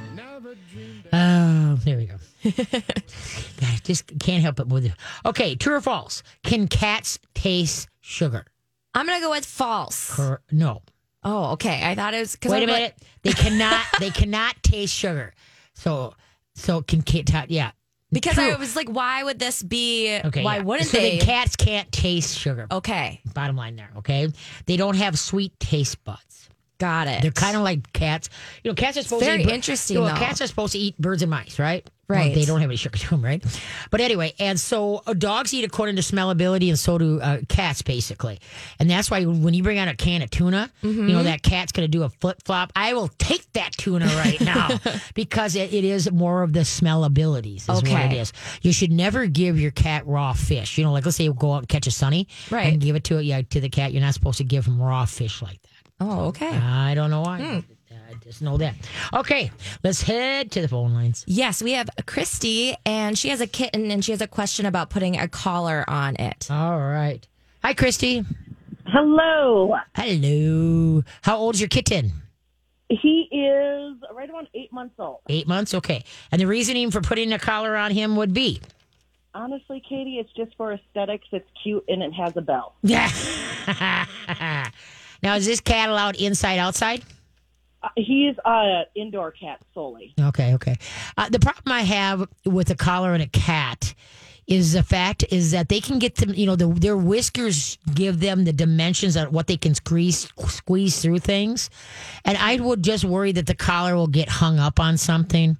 [1.13, 2.17] Oh, there we go.
[2.45, 4.93] I just can't help it with it.
[5.25, 6.23] Okay, true or false?
[6.43, 8.45] Can cats taste sugar?
[8.95, 10.15] I'm gonna go with false.
[10.15, 10.83] Cor- no.
[11.23, 11.81] Oh, okay.
[11.83, 12.37] I thought it was.
[12.37, 12.97] Cause Wait a I'm like- minute.
[13.23, 13.85] They cannot.
[14.01, 15.33] they cannot taste sugar.
[15.75, 16.15] So,
[16.55, 17.51] so can cat?
[17.51, 17.71] Yeah.
[18.15, 18.45] Because True.
[18.45, 20.19] I was like, why would this be?
[20.25, 20.43] Okay.
[20.43, 20.63] why yeah.
[20.63, 21.19] wouldn't so they?
[21.19, 22.67] cats can't taste sugar.
[22.71, 23.91] okay, Bottom line there.
[23.99, 24.29] Okay.
[24.67, 26.49] They don't have sweet taste buds.
[26.79, 27.23] Got it.
[27.23, 28.29] They're kind of like cats.
[28.63, 29.55] You know, cats are supposed very to eat.
[29.55, 30.15] interesting, You know, though.
[30.17, 31.89] cats are supposed to eat birds and mice, right?
[32.07, 32.35] Well, Right.
[32.35, 33.43] they don't have any sugar to them, right?
[33.91, 37.81] But anyway, and so uh, dogs eat according to smellability, and so do uh, cats,
[37.81, 38.41] basically.
[38.79, 41.07] And that's why when you bring out a can of tuna, you Mm-hmm.
[41.09, 42.73] know that cat's going to do a flip flop.
[42.77, 44.69] I will take that tuna right now
[45.15, 47.63] because it, it is more of the smell abilities.
[47.63, 48.19] Is what it Okay.
[48.19, 48.35] is.
[48.61, 50.77] You should never give your cat raw fish.
[50.77, 52.71] You know, like let's say you go out and catch a sunny, Right.
[52.71, 53.93] And give it to it yeah to the cat.
[53.95, 55.71] You're not supposed to give him raw fish like that.
[56.01, 56.51] Oh, oh, okay.
[56.51, 57.41] I don't know why.
[57.41, 57.59] Hmm.
[58.11, 58.75] I just know that.
[59.13, 59.51] Okay,
[59.83, 61.25] let's head to the phone lines.
[61.27, 64.91] Yes, we have Christy, and she has a kitten, and she has a question about
[64.91, 66.49] putting a collar on it.
[66.51, 67.27] All right.
[67.63, 68.25] Hi, Christy.
[68.87, 69.77] Hello.
[69.95, 71.03] Hello.
[71.23, 72.13] How old's your kitten?
[72.89, 75.21] He is right around eight months old.
[75.29, 75.75] Eight months.
[75.75, 76.05] Okay.
[76.31, 78.61] And the reasoning for putting a collar on him would be.
[79.35, 81.27] Honestly, Katie, it's just for aesthetics.
[81.33, 82.75] It's cute and it has a bell.
[82.83, 83.11] Yeah.
[85.25, 87.03] now, is this cat allowed inside, outside?
[87.83, 90.15] Uh, he's a indoor cat solely.
[90.21, 90.77] Okay, okay.
[91.17, 93.95] Uh, the problem I have with a collar and a cat
[94.47, 96.35] is the fact is that they can get them.
[96.35, 101.01] You know, the, their whiskers give them the dimensions of what they can squeeze squeeze
[101.01, 101.71] through things,
[102.25, 105.57] and I would just worry that the collar will get hung up on something.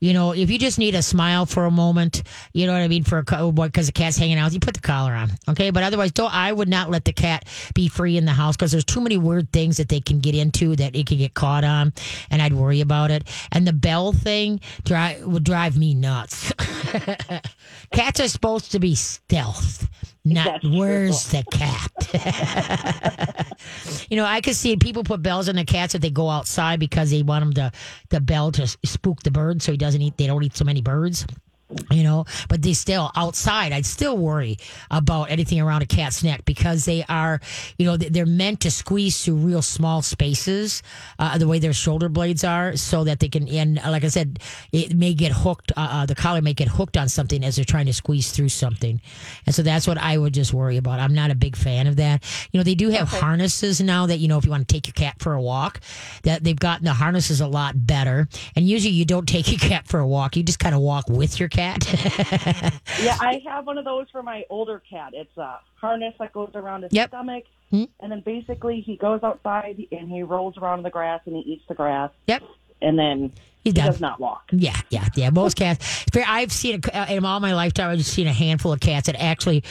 [0.00, 2.88] You know, if you just need a smile for a moment, you know what I
[2.88, 5.70] mean, for a because the cat's hanging out, you put the collar on, okay.
[5.70, 6.34] But otherwise, don't.
[6.34, 9.16] I would not let the cat be free in the house because there's too many
[9.16, 11.92] weird things that they can get into that it can get caught on,
[12.30, 13.24] and I'd worry about it.
[13.52, 16.52] And the bell thing dri- would drive me nuts.
[17.92, 19.88] Cats are supposed to be stealth.
[20.24, 20.78] Not That's true.
[20.78, 21.90] where's the cat?
[24.10, 26.80] you know, I could see people put bells on the cats if they go outside
[26.80, 27.72] because they want them to
[28.08, 30.16] the bell to spook the bird so he doesn't eat.
[30.16, 31.26] They don't eat so many birds.
[31.90, 33.72] You know, but they still outside.
[33.72, 34.58] I'd still worry
[34.90, 37.40] about anything around a cat's neck because they are,
[37.78, 40.82] you know, they're meant to squeeze through real small spaces,
[41.18, 43.48] uh, the way their shoulder blades are, so that they can.
[43.48, 44.38] And like I said,
[44.72, 45.72] it may get hooked.
[45.76, 48.50] Uh, uh, the collar may get hooked on something as they're trying to squeeze through
[48.50, 49.00] something,
[49.46, 51.00] and so that's what I would just worry about.
[51.00, 52.24] I'm not a big fan of that.
[52.52, 54.86] You know, they do have harnesses now that you know if you want to take
[54.86, 55.80] your cat for a walk,
[56.22, 58.28] that they've gotten the harnesses a lot better.
[58.54, 61.08] And usually you don't take your cat for a walk; you just kind of walk
[61.08, 61.63] with your cat.
[63.02, 65.10] Yeah, I have one of those for my older cat.
[65.14, 67.08] It's a harness that goes around his Yep.
[67.10, 67.44] stomach.
[67.70, 67.84] Hmm.
[68.00, 71.42] And then basically he goes outside and he rolls around in the grass and he
[71.42, 72.10] eats the grass.
[72.26, 72.42] yep.
[72.82, 73.32] And then
[73.64, 74.50] He does not walk.
[74.52, 75.30] Yeah, yeah, yeah.
[75.30, 76.04] Most cats.
[76.14, 77.90] I've seen a, in all my lifetime.
[77.90, 79.64] I've just seen a handful of cats that actually,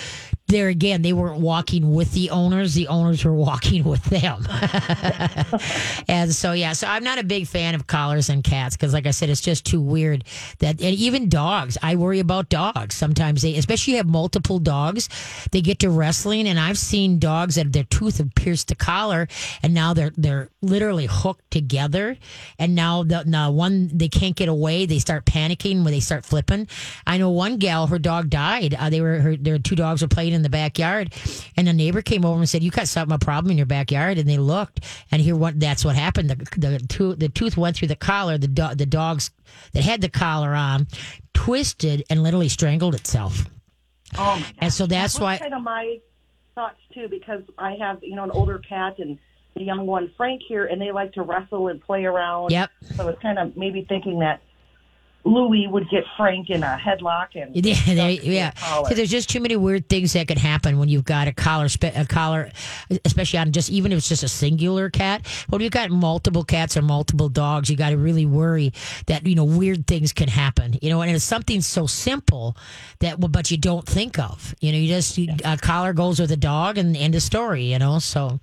[0.47, 2.73] there again, they weren't walking with the owners.
[2.73, 4.47] The owners were walking with them.
[6.07, 9.05] and so yeah, so I'm not a big fan of collars and cats because, like
[9.05, 10.23] I said, it's just too weird.
[10.57, 11.77] That and even dogs.
[11.83, 12.95] I worry about dogs.
[12.95, 15.07] Sometimes they, especially you have multiple dogs,
[15.51, 19.27] they get to wrestling, and I've seen dogs that their tooth have pierced the collar,
[19.61, 22.17] and now they're they're literally hooked together,
[22.57, 24.85] and now the now one then they can't get away.
[24.85, 26.67] They start panicking when they start flipping.
[27.05, 28.73] I know one gal, her dog died.
[28.73, 31.13] Uh, they were her, their two dogs were playing in the backyard,
[31.57, 34.17] and a neighbor came over and said, "You got something a problem in your backyard?"
[34.17, 36.29] And they looked, and here what that's what happened.
[36.29, 38.37] The the tooth the tooth went through the collar.
[38.37, 39.31] The do, the dogs
[39.73, 40.87] that had the collar on
[41.33, 43.45] twisted and literally strangled itself.
[44.17, 44.53] Oh my god!
[44.59, 45.37] And so that's why.
[45.37, 45.99] kind of my
[46.55, 49.17] thoughts too, because I have you know an older cat and
[49.55, 52.51] the young one Frank here, and they like to wrestle and play around.
[52.51, 52.71] Yep.
[52.95, 54.41] So I was kind of maybe thinking that
[55.25, 58.51] Louis would get Frank in a headlock and Yeah, there, stuck to a yeah.
[58.87, 61.67] So there's just too many weird things that could happen when you've got a collar,
[61.81, 62.51] a collar,
[63.05, 65.25] especially on just even if it's just a singular cat.
[65.49, 68.73] When you've got multiple cats or multiple dogs, you got to really worry
[69.07, 70.77] that you know weird things can happen.
[70.81, 72.57] You know, and it's something so simple
[72.99, 74.53] that, well, but you don't think of.
[74.59, 77.63] You know, you just you, a collar goes with a dog and end of story.
[77.63, 78.41] You know, so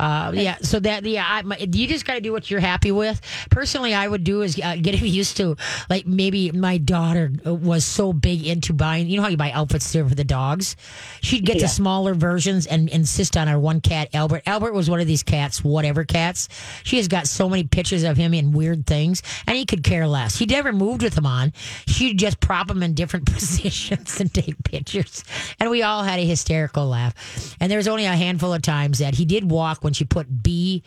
[0.00, 0.56] uh, yeah.
[0.62, 3.20] So that yeah, I, you just got to do what you're happy with.
[3.50, 5.56] Personally, I would do is uh, get used to
[5.90, 9.08] like maybe my daughter uh, was so big into buying.
[9.08, 10.76] You know how you buy outfits there for the dogs.
[11.20, 14.42] She'd get the smaller versions and insist on our one cat, Albert.
[14.46, 16.48] Albert was one of these cats, whatever cats.
[16.82, 20.06] She has got so many pictures of him in weird things, and he could care
[20.06, 20.38] less.
[20.38, 21.52] He never moved with them on.
[21.86, 25.24] She'd just prop him in different positions and take pictures,
[25.58, 27.56] and we all had a hysterical laugh.
[27.60, 30.42] And there was only a handful of times that he did walk when she put
[30.42, 30.82] B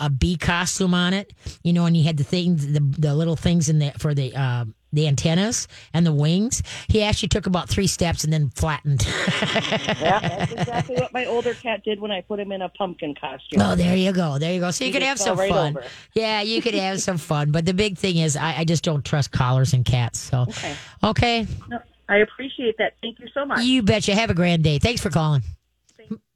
[0.00, 3.14] a, a bee costume on it, you know, and he had the things, the, the
[3.14, 6.62] little things in there for the uh, the antennas and the wings.
[6.88, 9.06] He actually took about three steps and then flattened.
[9.42, 13.14] yeah, that's exactly what my older cat did when I put him in a pumpkin
[13.14, 13.62] costume.
[13.62, 14.70] oh, there you go, there you go.
[14.70, 15.76] So you He could have some right fun.
[15.78, 15.86] over.
[16.12, 17.52] Yeah, you could have some fun.
[17.52, 20.18] But the big thing is, I, I just don't trust collars and cats.
[20.18, 20.74] So, Okay.
[21.02, 21.78] okay, No,
[22.10, 22.92] I appreciate that.
[23.00, 23.62] Thank you so much.
[23.64, 24.14] you betcha.
[24.14, 24.78] Have a grand day.
[24.78, 25.42] Thanks for calling.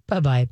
[0.08, 0.48] Bye bye.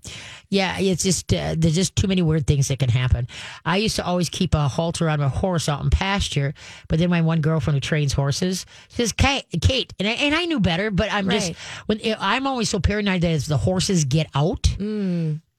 [0.50, 3.28] Yeah, it's just uh, there's just too many weird things that can happen.
[3.64, 6.54] I used to always keep a halter on a horse out in pasture,
[6.88, 10.44] but then my one girlfriend who trains horses says, "Kate, Kate," and I, and I
[10.46, 11.54] knew better, but I'm just
[11.86, 14.74] when I'm always so paranoid that as the horses get out,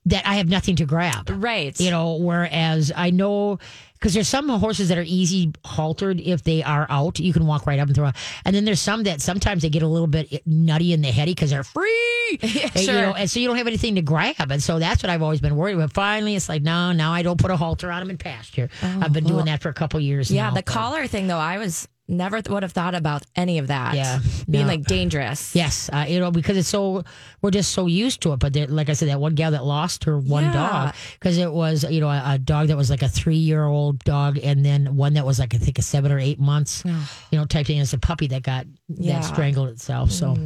[0.06, 1.28] that I have nothing to grab.
[1.28, 1.78] Right.
[1.80, 3.58] You know, whereas I know
[3.98, 7.18] because there's some horses that are easy haltered if they are out.
[7.18, 8.10] You can walk right up and throw.
[8.44, 11.32] And then there's some that sometimes they get a little bit nutty in the heady
[11.32, 11.92] because they're free.
[12.42, 14.50] And, you know, and so you don't have anything to grab.
[14.50, 15.92] And so that's what I've always been worried about.
[15.92, 18.68] Finally, it's like, no, now I don't put a halter on them in pasture.
[18.82, 20.54] Oh, I've been doing that for a couple years Yeah, now.
[20.54, 23.94] the collar thing though, I was never th- would have thought about any of that.
[23.94, 24.72] Yeah, being no.
[24.72, 25.54] like dangerous.
[25.54, 27.04] Yes, uh, you know because it's so
[27.42, 28.38] we're just so used to it.
[28.38, 30.52] But there, like I said, that one gal that lost her one Yeah.
[30.52, 33.64] dog because it was you know a, a dog that was like a three year
[33.64, 36.82] old dog, and then one that was like I think a seven or eight months,
[36.84, 37.78] you know, type thing.
[37.78, 39.20] It's a puppy that got Yeah.
[39.20, 40.10] that strangled itself.
[40.10, 40.36] So,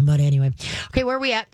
[0.00, 0.52] but anyway,
[0.88, 1.48] okay, where are we at?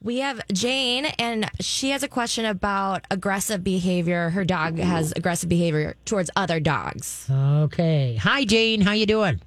[0.00, 4.30] We have Jane, and she has a question about aggressive behavior.
[4.30, 7.26] Her dog has aggressive behavior towards other dogs.
[7.30, 9.40] Okay, hi Jane, how you doing?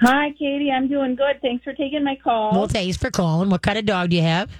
[0.00, 0.70] Hi, Katie.
[0.72, 1.40] I'm doing good.
[1.42, 2.52] Thanks for taking my call.
[2.52, 3.50] Well, thanks for calling.
[3.50, 4.50] What kind of dog do you have?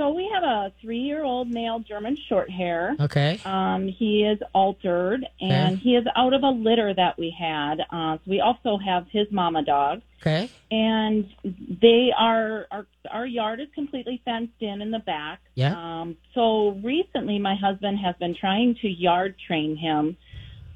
[0.00, 2.96] So we have a three-year-old male German short hair.
[2.98, 5.82] Okay, Um, he is altered, and Okay.
[5.82, 7.80] he is out of a litter that we had.
[7.90, 13.60] Uh, so we also have his mama dog, okay, and they are our our yard
[13.60, 15.40] is completely fenced in in the back.
[15.54, 15.74] Yeah.
[15.76, 20.16] Um, so recently, my husband has been trying to yard train him.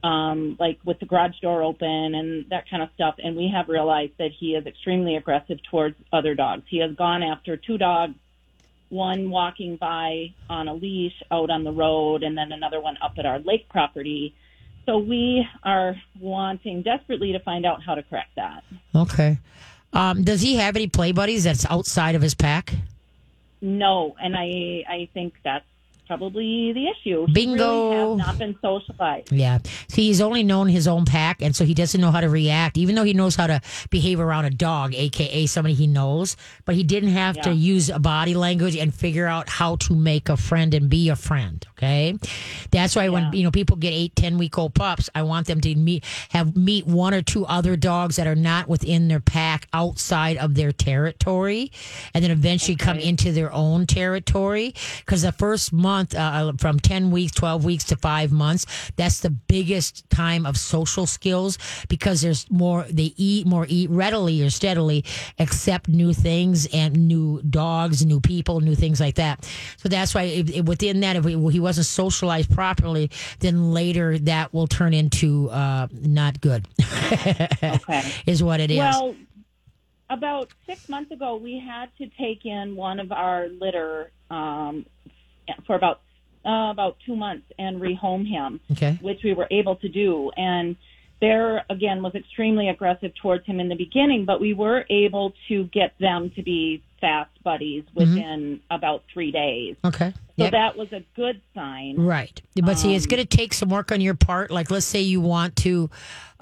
[0.02, 3.14] Um, like with the garage door open and that kind of stuff.
[3.24, 6.64] And we have realized that he is extremely aggressive towards other dogs.
[6.68, 8.12] He has gone after two dogs,
[8.94, 13.14] one walking by on a leash out on the road, and then another one up
[13.18, 14.34] at our lake property.
[14.86, 18.62] So we are wanting desperately to find out how to correct that.
[18.94, 19.38] okay.
[19.92, 22.74] Um, does he have any play buddies that's outside of his pack?
[23.60, 25.64] No, and I I think that's
[26.06, 27.26] probably the issue.
[27.26, 27.90] He Bingo.
[27.90, 29.32] Really has not been socialized.
[29.32, 29.58] Yeah.
[29.88, 32.76] See, he's only known his own pack, and so he doesn't know how to react,
[32.76, 36.36] even though he knows how to behave around a dog, aka somebody he knows.
[36.64, 40.28] But he didn't have to use a body language and figure out how to make
[40.28, 41.64] a friend and be a friend.
[41.76, 42.18] Okay.
[42.70, 45.60] That's why when you know people get eight, ten week old pups, I want them
[45.60, 49.68] to meet have meet one or two other dogs that are not within their pack
[49.72, 51.72] outside of their territory,
[52.12, 54.74] and then eventually come into their own territory.
[54.98, 59.30] Because the first month, uh, from ten weeks, twelve weeks to five months, that's the
[59.30, 62.84] biggest time of social skills because there's more.
[62.90, 65.04] They eat more, eat readily or steadily,
[65.38, 69.48] accept new things and new dogs, new people, new things like that.
[69.76, 74.18] So that's why if, if within that, if he, he wasn't socialized properly, then later
[74.18, 76.66] that will turn into uh, not good.
[77.64, 78.02] Okay.
[78.26, 78.78] is what it is.
[78.78, 79.14] Well,
[80.10, 84.86] about six months ago, we had to take in one of our litter um,
[85.66, 86.00] for about
[86.44, 88.98] uh, about two months and rehome him, okay.
[89.00, 90.30] which we were able to do.
[90.36, 90.76] And
[91.20, 95.64] Bear again was extremely aggressive towards him in the beginning, but we were able to
[95.64, 99.76] get them to be fast buddies within about three days.
[99.84, 100.12] Okay.
[100.36, 100.52] So Yep.
[100.52, 101.96] that was a good sign.
[101.96, 102.42] Right.
[102.62, 104.50] But see, it's going to take some work on your part.
[104.50, 105.88] Like, let's say you want to,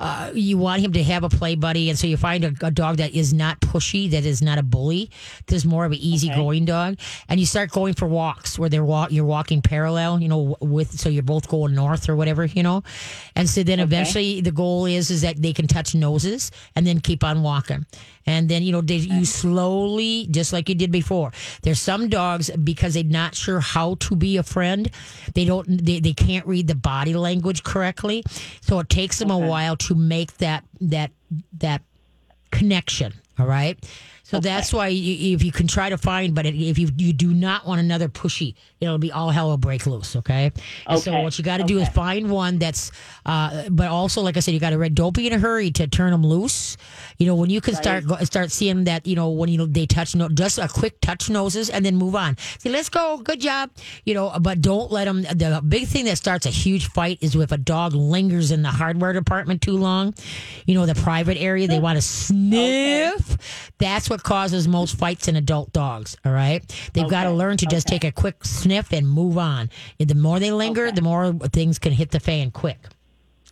[0.02, 1.88] uh, you want him to have a play buddy.
[1.88, 4.62] And so you find a, a dog that is not pushy, that is not a
[4.62, 5.10] bully,
[5.46, 6.98] that's more of an easygoing dog.
[7.28, 10.98] And you start going for walks where they're walk, you're walking parallel, you know, with,
[10.98, 12.82] so you're both going north or whatever, you know.
[13.36, 17.00] And so then eventually the goal is, is that they can touch noses and then
[17.00, 17.86] keep on walking.
[18.24, 21.32] And then, you know, they, you slowly, just like you did before.
[21.62, 24.88] There's some dogs because they're not sure how to be a friend.
[25.34, 28.22] They don't, they, they can't read the body language correctly.
[28.60, 31.10] So it takes them a while to make that, that,
[31.58, 31.82] that
[32.50, 33.14] connection.
[33.38, 33.78] All right.
[34.32, 37.34] So that's why you, if you can try to find, but if you you do
[37.34, 40.16] not want another pushy, it'll be all hell will break loose.
[40.16, 40.52] Okay.
[40.86, 42.92] And so what you got to do is find one that's,
[43.26, 44.94] uh, but also like I said, you got to read.
[44.94, 46.78] Don't be in a hurry to turn them loose.
[47.18, 49.84] You know when you can start go, start seeing that you know when you they
[49.84, 52.38] touch no just a quick touch noses and then move on.
[52.58, 53.70] Say let's go, good job.
[54.06, 55.24] You know, but don't let them.
[55.24, 58.70] The big thing that starts a huge fight is if a dog lingers in the
[58.70, 60.14] hardware department too long.
[60.64, 63.36] You know the private area they want to sniff.
[63.76, 66.16] That's what causes most fights in adult dogs.
[66.24, 69.70] All right, they've got to learn to just take a quick sniff and move on.
[69.98, 72.78] And the more they linger, the more things can hit the fan quick.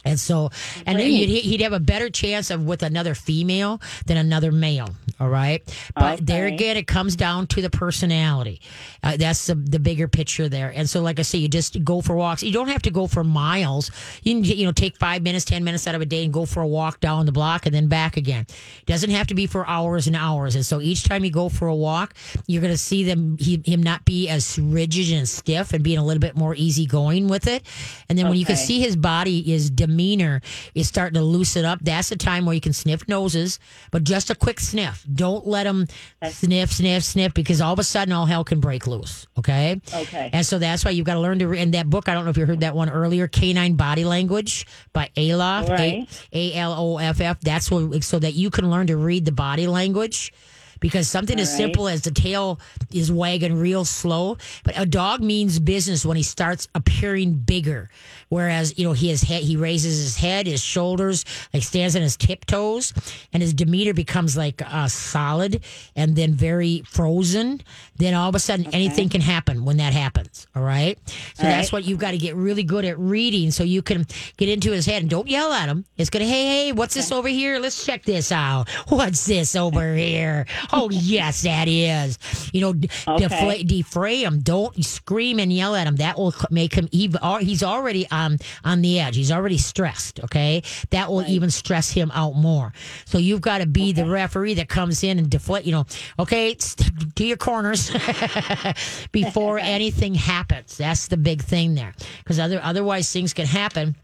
[0.05, 0.51] And so,
[0.87, 4.89] and he'd, he'd have a better chance of with another female than another male.
[5.19, 5.63] All right.
[5.95, 8.63] But there again, it comes down to the personality.
[9.03, 10.73] Uh, that's the, the bigger picture there.
[10.75, 12.43] And so, like I say, you just go for walks.
[12.43, 13.91] You don't have to go for miles.
[14.23, 16.47] You can, you know, take five minutes, 10 minutes out of a day and go
[16.47, 18.47] for a walk down the block and then back again.
[18.49, 20.55] It doesn't have to be for hours and hours.
[20.57, 22.15] And so each time you go for a walk,
[22.47, 25.99] you're going to see them, he, him not be as rigid and stiff and being
[25.99, 27.63] a little bit more easygoing with it.
[28.09, 30.41] And then when you can see his body, his demeanor
[30.75, 33.59] is starting to loosen up, that's the time where you can sniff noses,
[33.91, 35.05] but just a quick sniff.
[35.13, 35.87] Don't let him
[36.31, 39.27] sniff, sniff, sniff, because all of a sudden all hell can break loose.
[39.39, 39.81] Okay.
[39.93, 40.31] Okay.
[40.33, 41.61] And so that's why you've got to learn to read.
[41.61, 44.67] In that book, I don't know if you heard that one earlier, Canine Body Language
[44.93, 46.09] by Aloff, Right.
[46.33, 47.41] A L O F F.
[47.41, 50.33] That's what, so that you can learn to read the body language.
[50.81, 51.57] Because something as right.
[51.59, 52.59] simple as the tail
[52.91, 57.91] is wagging real slow, but a dog means business when he starts appearing bigger.
[58.31, 62.17] Whereas, you know, he has he raises his head, his shoulders, like stands on his
[62.17, 62.95] tiptoes,
[63.33, 65.63] and his demeanor becomes like uh, solid
[65.97, 67.61] and then very frozen.
[67.97, 70.47] Then all of a sudden, anything can happen when that happens.
[70.55, 70.99] All right.
[71.35, 71.73] So All that's right.
[71.73, 74.87] what you've got to get really good at reading so you can get into his
[74.87, 75.85] head and don't yell at him.
[75.99, 77.59] It's going to, hey, hey, what's this over here?
[77.59, 78.69] Let's check this out.
[78.89, 80.47] What's this over here?
[80.73, 82.19] Oh, yes, that is.
[82.53, 82.69] You know,
[83.09, 83.29] Okay.
[83.29, 84.39] deflate, defray him.
[84.41, 85.97] Don't scream and yell at him.
[85.97, 89.17] That will make him even, he's already um, on the edge.
[89.17, 90.21] He's already stressed.
[90.25, 90.63] Okay.
[90.91, 92.73] That will even stress him out more.
[93.05, 95.67] So you've got to be the referee that comes in and deflect.
[95.67, 95.87] you know,
[96.19, 97.91] okay, to your corners
[99.13, 100.77] before anything happens.
[100.77, 101.95] That's the big thing there.
[102.19, 103.97] Because other, otherwise things can happen.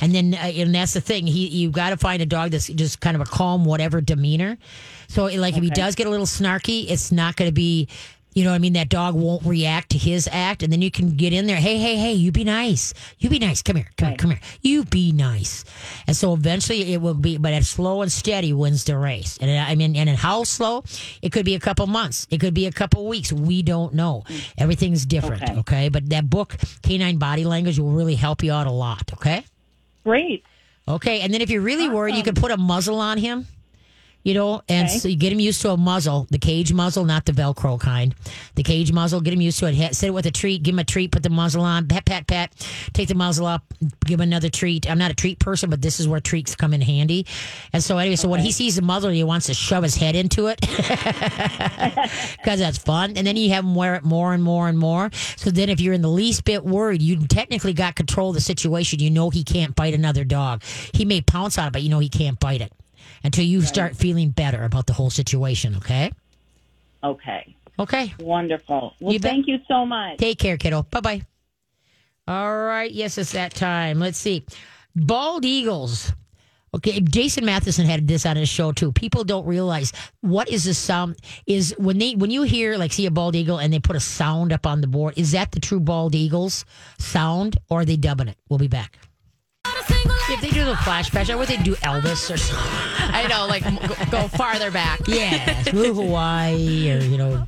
[0.00, 1.26] And then, uh, and that's the thing.
[1.26, 4.58] He, you got to find a dog that's just kind of a calm, whatever demeanor.
[5.08, 7.88] So, like, if he does get a little snarky, it's not going to be,
[8.32, 10.90] you know, what I mean, that dog won't react to his act, and then you
[10.90, 11.56] can get in there.
[11.56, 12.94] Hey, hey, hey, you be nice.
[13.18, 13.62] You be nice.
[13.62, 14.40] Come here, come here, come here.
[14.62, 15.64] You be nice.
[16.06, 19.38] And so eventually it will be, but it's slow and steady wins the race.
[19.40, 20.84] And uh, I mean, and in how slow?
[21.22, 22.26] It could be a couple months.
[22.30, 23.32] It could be a couple weeks.
[23.32, 24.24] We don't know.
[24.58, 25.42] Everything's different.
[25.42, 25.58] Okay.
[25.58, 25.88] okay?
[25.88, 29.12] But that book, Canine Body Language, will really help you out a lot.
[29.14, 29.44] Okay.
[30.04, 30.44] Great.
[30.88, 33.46] Okay, and then if you're really worried, you can put a muzzle on him.
[34.22, 34.98] You know, and Okay.
[34.98, 38.14] so you get him used to a muzzle, the cage muzzle, not the Velcro kind.
[38.54, 39.94] The cage muzzle, get him used to it.
[39.94, 42.26] Sit it with a treat, give him a treat, put the muzzle on, pat, pat,
[42.26, 42.52] pat,
[42.92, 43.64] take the muzzle up,
[44.04, 44.90] give him another treat.
[44.90, 47.24] I'm not a treat person, but this is where treats come in handy.
[47.72, 50.14] And so, anyway, so when he sees the muzzle, he wants to shove his head
[50.14, 53.14] into it because that's fun.
[53.16, 55.10] And then you have him wear it more and more and more.
[55.36, 58.40] So then, if you're in the least bit worried, you technically got control of the
[58.40, 58.98] situation.
[58.98, 60.62] You know he can't bite another dog.
[60.92, 62.72] He may pounce on it, but you know he can't bite it
[63.22, 65.76] until you start feeling better about the whole situation.
[65.76, 66.12] Okay.
[67.02, 67.54] Okay.
[67.78, 68.14] Okay.
[68.20, 68.94] Wonderful.
[69.00, 70.18] Well, You thank you so much.
[70.18, 70.82] Take care, kiddo.
[70.82, 71.22] Bye bye.
[72.28, 72.90] All right.
[72.90, 73.98] Yes, it's that time.
[73.98, 74.44] Let's see.
[74.94, 76.12] Bald eagles.
[76.72, 78.92] Okay, Jason Matheson had this on his show too.
[78.92, 83.06] People don't realize what is the sound is when they when you hear like see
[83.06, 85.14] a bald eagle and they put a sound up on the board.
[85.16, 86.64] Is that the true bald eagles
[86.98, 88.36] sound or are they dubbing it?
[88.48, 88.98] We'll be back.
[90.32, 92.56] If they do the flashback, I would they do Elvis or something.
[93.12, 95.00] I know, like go, go farther back.
[95.08, 97.44] Yes, Blue Hawaii or you know.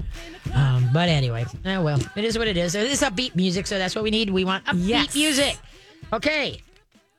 [0.52, 2.74] Um, but anyway, oh well, it is what it is.
[2.74, 4.30] It's upbeat music, so that's what we need.
[4.30, 5.14] We want upbeat Yes.
[5.14, 5.56] music.
[6.12, 6.60] Okay,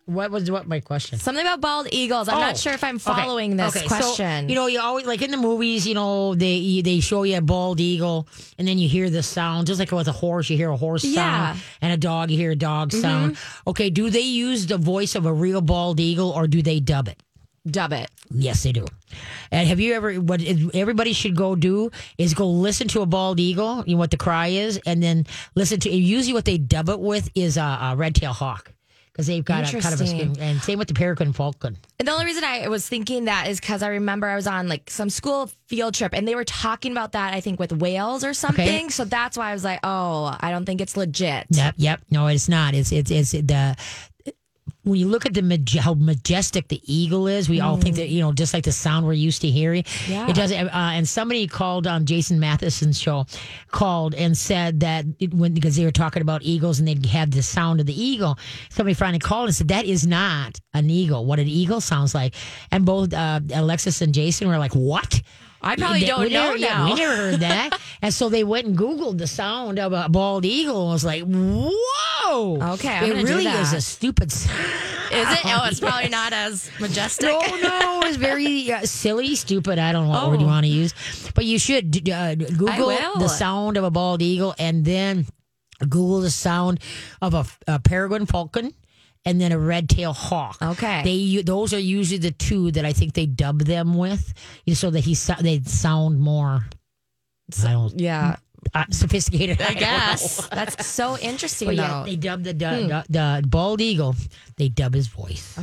[0.06, 1.18] What was what my question?
[1.18, 2.28] Something about bald eagles.
[2.28, 4.50] I'm Oh, not sure if I'm okay, following this okay, so, question.
[4.50, 5.88] you know, you always like in the movies.
[5.88, 8.28] You know, they they show you a bald eagle,
[8.58, 10.50] and then you hear the sound, just like with a horse.
[10.50, 11.12] You hear a horse Yeah.
[11.24, 11.54] Mm-hmm.
[11.54, 13.38] sound, and a dog, you hear a dog sound.
[13.66, 17.08] Okay, do they use the voice of a real bald eagle, or do they dub
[17.08, 17.24] it?
[17.66, 18.12] Dub it.
[18.30, 18.86] Yes, they do.
[19.52, 20.16] And have you ever?
[20.16, 20.42] What
[20.74, 23.86] everybody should go do is go listen to a bald eagle.
[23.88, 25.90] You know what the cry is, and then listen to.
[25.90, 28.74] Usually, what they dub it with is a, a red tail hawk
[29.14, 30.36] because they've got a kind of a skin.
[30.40, 31.78] And same with the peregrine falcon.
[32.00, 34.68] And the only reason I was thinking that is because I remember I was on
[34.68, 38.24] like some school field trip and they were talking about that, I think, with whales
[38.24, 38.90] or something.
[38.90, 41.46] So that's why I was like, oh, I don't think it's legit.
[41.50, 42.02] Yep, yep.
[42.10, 42.74] No, it's not.
[42.74, 43.76] It's it's it's the
[44.84, 48.10] when you look at the maj- how majestic the eagle is, we all think that
[48.10, 49.86] you know just like the sound we're used to hearing.
[50.08, 50.30] Yeah.
[50.30, 50.52] It does.
[50.52, 53.26] Uh, and somebody called on Jason Matheson's show,
[53.72, 57.32] called and said that it, when because they were talking about eagles and they'd have
[57.32, 58.38] the sound of the eagle.
[58.70, 61.26] Somebody finally called and said that is not an eagle.
[61.26, 62.36] What an eagle sounds like.
[62.72, 65.22] And both uh, Alexis and Jason were like, "What?"
[65.64, 66.86] I probably They- don't know never, yeah, now.
[66.86, 67.80] we never heard that.
[68.02, 71.24] and so they went and Googled the sound of a bald eagle and was like,
[71.24, 72.58] whoa.
[72.74, 74.60] Okay, I'm it really is a stupid sound.
[75.12, 75.40] Is it?
[75.46, 77.28] Oh, it's probably not as majestic.
[77.30, 79.78] No, no, it's very uh, silly, stupid.
[79.80, 80.50] I don't know what word you Oh.
[80.50, 80.94] want to use,
[81.36, 85.28] but you should uh, Google the sound of a bald eagle and then
[85.80, 86.80] Google the sound
[87.22, 88.74] of a, a peregrine falcon
[89.26, 90.58] and then a red tail hawk.
[90.62, 91.02] Okay.
[91.04, 94.34] they those are usually the two that I think they dub them with,
[94.74, 96.66] so that he they sound more.
[97.66, 98.38] I don't Yeah,
[98.74, 99.62] uh, sophisticated.
[99.62, 101.68] I don't guess that's so interesting.
[101.70, 101.82] But though.
[101.84, 104.16] yeah, they dub the, the, the bald eagle.
[104.58, 105.60] They dub his voice.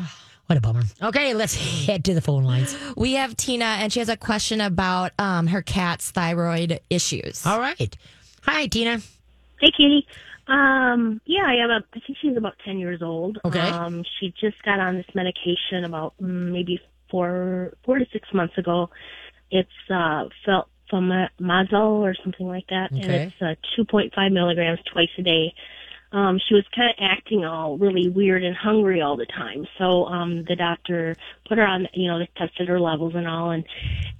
[0.46, 0.82] What a bummer.
[1.00, 1.54] Okay, let's
[1.86, 2.76] head to the phone lines.
[2.96, 7.46] we have Tina, and she has a question about um, her cat's thyroid issues.
[7.46, 7.96] All right.
[8.42, 8.98] Hi, Tina.
[9.61, 10.06] Hey, Katie.
[10.51, 11.84] Um, yeah, I have a.
[11.94, 13.38] I think she's about ten years old.
[13.44, 13.59] Okay.
[13.61, 16.80] Um, she just got on this medication about mm, maybe
[17.11, 18.90] four, four to six months ago.
[19.51, 21.09] It's uh, felt from
[22.03, 23.24] or something like that, and Okay.
[23.26, 25.55] it's uh, two point five milligrams twice a day.
[26.12, 29.66] Um, she was kind of acting all really weird and hungry all the time.
[29.78, 31.16] So um, the doctor
[31.48, 33.64] put her on, you know, they tested her levels and all, and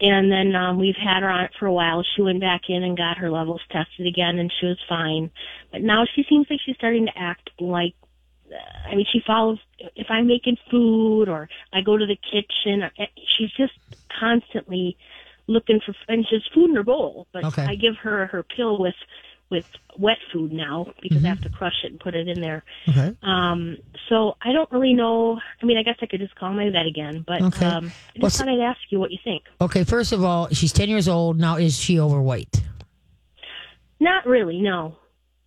[0.01, 2.05] and then um, we've had her on it for a while.
[2.15, 5.31] She went back in and got her levels tested again, and she was fine.
[5.73, 7.95] But now she seems like she's starting to act like,
[8.89, 9.59] I mean, she follows.
[9.97, 13.73] If I'm making food or I go to the kitchen, eh, she's just
[14.19, 14.97] constantly
[15.49, 17.27] looking for, and she has food in her bowl.
[17.33, 17.65] But Okay.
[17.65, 18.95] I give her her pill with
[19.51, 19.67] with
[19.99, 22.63] wet food now because I have to crush it and put it in there.
[22.89, 23.15] Okay.
[23.23, 23.77] Um,
[24.09, 25.41] so I don't really know.
[25.61, 27.67] I mean, I guess I could just call my vet again, but Okay.
[27.67, 29.43] um, I just What's- thought I'd ask you what you think.
[29.61, 31.39] Okay, first of all, she's 10 years old.
[31.39, 32.63] Now, is she overweight?
[33.99, 34.97] Not really, no.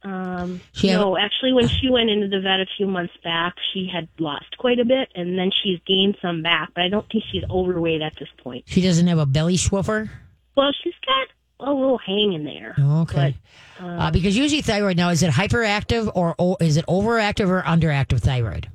[0.04, 3.88] Um, had- no, actually, when she went into the vet a few months back, she
[3.91, 6.72] had lost quite a bit, and then she's gained some back.
[6.76, 8.66] But I don't think she's overweight at this point.
[8.68, 10.10] She doesn't have a belly swiffer?
[10.56, 11.28] Well, she's got
[11.60, 12.76] a little hang in there.
[13.01, 13.36] Okay.
[13.80, 18.20] uh, because usually thyroid now, is it hyperactive or o- is it overactive or underactive
[18.22, 18.68] thyroid?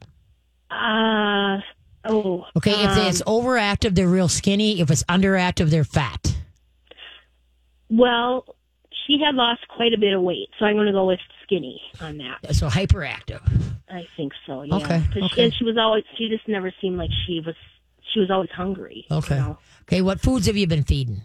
[0.70, 1.58] Uh,
[2.04, 2.44] oh.
[2.56, 4.80] Okay, if um, it's overactive, they're real skinny.
[4.80, 6.34] If it's underactive, they're fat.
[7.90, 8.44] well,
[9.06, 11.80] she had lost quite a bit of weight, so I'm going to go with skinny
[12.00, 12.54] on that.
[12.54, 13.40] So hyperactive.
[13.90, 14.62] I think so.
[14.62, 14.74] Yeah.
[14.76, 15.28] Okay, okay.
[15.34, 16.04] She, and she was always.
[16.18, 17.54] She just never seemed like she was.
[18.12, 19.06] She was always hungry.
[19.10, 19.36] you Okay.
[19.36, 19.58] know.
[19.82, 21.22] Okay, what foods have you been feeding?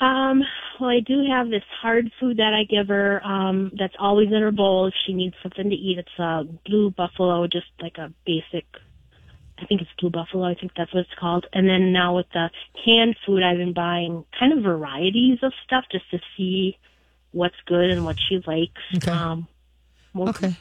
[0.00, 0.42] Um,
[0.80, 3.24] well, I do have this hard food that I give her.
[3.24, 5.98] Um, that's always in her bowl if she needs something to eat.
[5.98, 8.66] It's a blue buffalo, just like a basic.
[9.58, 10.44] I think it's blue buffalo.
[10.44, 11.46] I think that's what it's called.
[11.52, 12.50] And then now with the
[12.84, 16.76] canned food, I've been buying kind of varieties of stuff just to see
[17.30, 18.82] what's good and what she likes.
[18.96, 19.10] Okay.
[19.10, 19.46] Um,
[20.14, 20.54] most, Okay.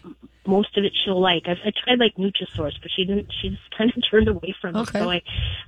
[0.46, 1.44] most of it she'll like.
[1.48, 3.32] I've I tried like Nutrisource, but she didn't.
[3.42, 4.80] She just kind of turned away from it.
[4.82, 5.00] Okay.
[5.00, 5.22] So I,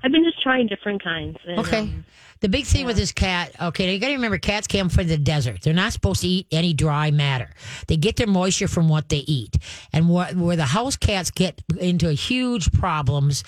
[0.03, 1.37] I've been just trying different kinds.
[1.47, 1.79] And, Okay.
[1.79, 2.05] um,
[2.41, 5.17] The big thing with this cat, okay, you got to remember cats came from the
[5.17, 5.61] desert.
[5.61, 7.49] They're not supposed to eat any dry matter.
[7.87, 9.55] They get their moisture from what they eat.
[9.93, 13.43] And what, where the house cats get into huge problems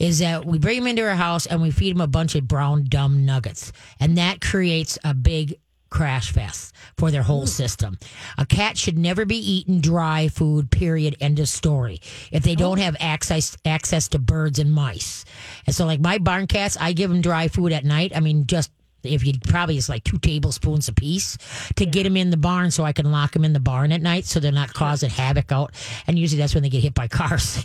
[0.00, 2.48] is that we bring them into our house and we feed them a bunch of
[2.48, 3.72] brown dumb nuggets.
[4.00, 5.54] And that creates a big
[5.92, 7.46] crash fest for their whole hmm.
[7.46, 7.98] system.
[8.38, 12.00] A cat should never be eaten dry food, period, end of story.
[12.32, 12.82] If they don't oh.
[12.82, 15.24] have access access to birds and mice.
[15.66, 18.12] And so like my barn cats, I give them dry food at night.
[18.16, 18.70] I mean, just
[19.02, 21.36] If you probably it's like two tablespoons a piece
[21.76, 24.02] to get them in the barn, so I can lock them in the barn at
[24.02, 25.74] night, so they're not causing havoc out.
[26.06, 27.64] And usually that's when they get hit by cars.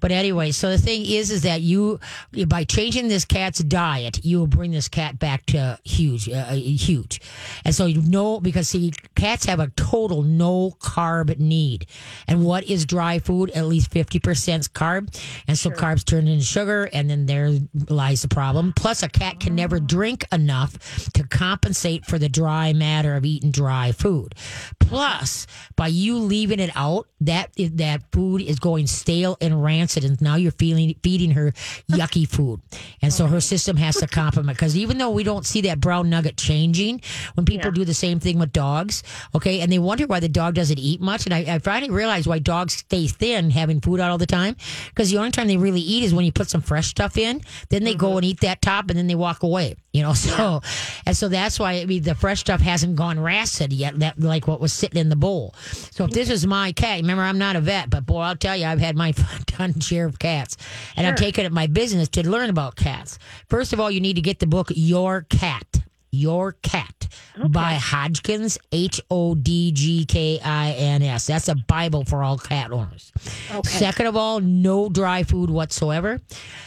[0.00, 2.00] But anyway, so the thing is, is that you
[2.46, 7.20] by changing this cat's diet, you will bring this cat back to huge, uh, huge.
[7.64, 11.86] And so you know because see, cats have a total no carb need,
[12.26, 13.50] and what is dry food?
[13.50, 15.14] At least fifty percent carb,
[15.46, 17.52] and so carbs turn into sugar, and then there
[17.88, 18.72] lies the problem.
[18.74, 20.77] Plus, a cat can never drink enough
[21.14, 24.34] to compensate for the dry matter of eating dry food.
[24.78, 30.20] Plus, by you leaving it out, that that food is going stale and rancid, and
[30.20, 31.52] now you're feeling feeding her
[31.90, 32.60] yucky food,
[33.02, 34.56] and so her system has to complement.
[34.56, 37.00] Because even though we don't see that brown nugget changing,
[37.34, 39.02] when people do the same thing with dogs,
[39.34, 42.26] okay, and they wonder why the dog doesn't eat much, and I, I finally realized
[42.26, 44.56] why dogs stay thin having food out all the time,
[44.88, 47.42] because the only time they really eat is when you put some fresh stuff in,
[47.70, 48.00] then they mm-hmm.
[48.00, 49.76] go and eat that top, and then they walk away.
[49.92, 50.60] You know, so
[51.06, 54.46] and so that's why I mean the fresh stuff hasn't gone rancid yet, that like
[54.46, 55.54] what was sitting in the bowl.
[55.90, 58.56] So if this is my cat, remember I'm not a vet, but boy, I'll tell
[58.56, 59.12] you, I've had my
[59.46, 60.56] ton share of cats,
[60.96, 63.18] and I'm taking it my business to learn about cats.
[63.48, 65.87] First of all, you need to get the book Your Cat.
[66.10, 67.08] Your Cat
[67.50, 71.26] by Hodgkins, H O D G K I N S.
[71.26, 73.12] That's a Bible for all cat owners.
[73.64, 76.20] Second of all, no dry food whatsoever.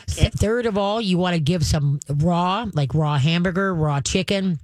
[0.07, 4.59] S- Third of all, you want to give some raw, like raw hamburger, raw chicken.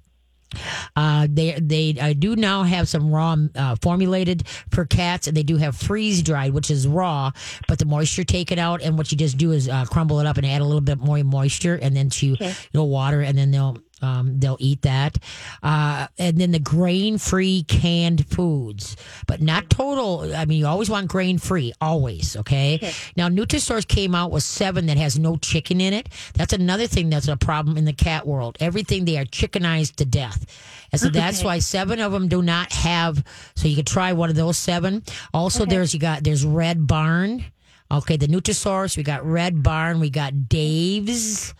[0.96, 5.44] Uh, they they I do now have some raw uh, formulated for cats, and they
[5.44, 7.32] do have freeze dried, which is raw,
[7.68, 8.82] but the moisture taken out.
[8.82, 11.00] And what you just do is uh, crumble it up and add a little bit
[11.00, 12.38] more moisture, and then to you
[12.74, 15.18] know water, and then they'll um, they'll eat that.
[15.64, 18.96] Uh, and then the grain free canned foods,
[19.26, 20.36] but not total.
[20.36, 22.36] I mean, you always want grain free, always.
[22.38, 22.94] Okay?
[23.16, 26.10] Now, Nutrisource came out with seven that has no chicken in it.
[26.34, 28.58] That's another thing that's a problem in the cat world.
[28.60, 30.46] Everything they are chickenized to death.
[30.92, 33.24] And so that's why seven of them do not have.
[33.56, 35.04] So you could try one of those seven.
[35.34, 37.44] Also, there's you got there's Red Barn.
[37.92, 38.96] Okay, the Nutrisource.
[38.98, 40.00] We got Red Barn.
[40.00, 41.54] We got Dave's.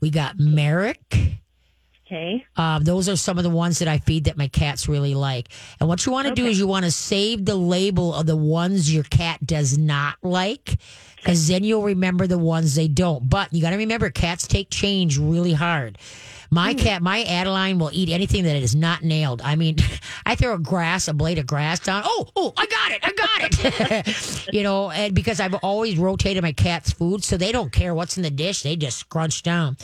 [0.00, 1.39] We got Merrick.
[2.10, 2.44] Okay.
[2.56, 5.48] Uh, those are some of the ones that I feed that my cats really like.
[5.78, 8.36] And what you want to do is you want to save the label of the
[8.36, 10.76] ones your cat does not like,
[11.16, 13.30] because then you'll remember the ones they don't.
[13.30, 15.98] But you got to remember, cats take change really hard.
[16.52, 19.40] My cat, my Adeline will eat anything that is not nailed.
[19.42, 19.76] I mean,
[20.26, 22.02] I throw a grass, a blade of grass down.
[22.04, 24.46] Oh, oh, I got it, I got it.
[24.52, 28.16] you know, and because I've always rotated my cat's food, so they don't care what's
[28.16, 29.76] in the dish; they just scrunch down.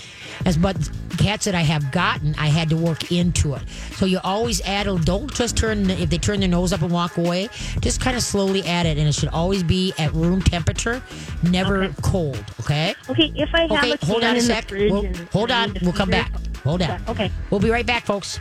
[0.45, 0.77] As but
[1.19, 3.62] cats that I have gotten, I had to work into it.
[3.93, 4.87] So you always add.
[5.05, 7.49] Don't just turn if they turn their nose up and walk away.
[7.81, 11.03] Just kind of slowly add it, and it should always be at room temperature,
[11.43, 12.45] never cold.
[12.61, 12.95] Okay.
[13.09, 13.33] Okay.
[13.37, 14.71] If I have Okay, a hold on a sec.
[14.71, 15.77] We'll- hold on.
[15.83, 16.33] We'll come back.
[16.67, 17.01] Hold on.
[17.09, 17.31] Okay.
[17.51, 18.41] We'll be right back, folks.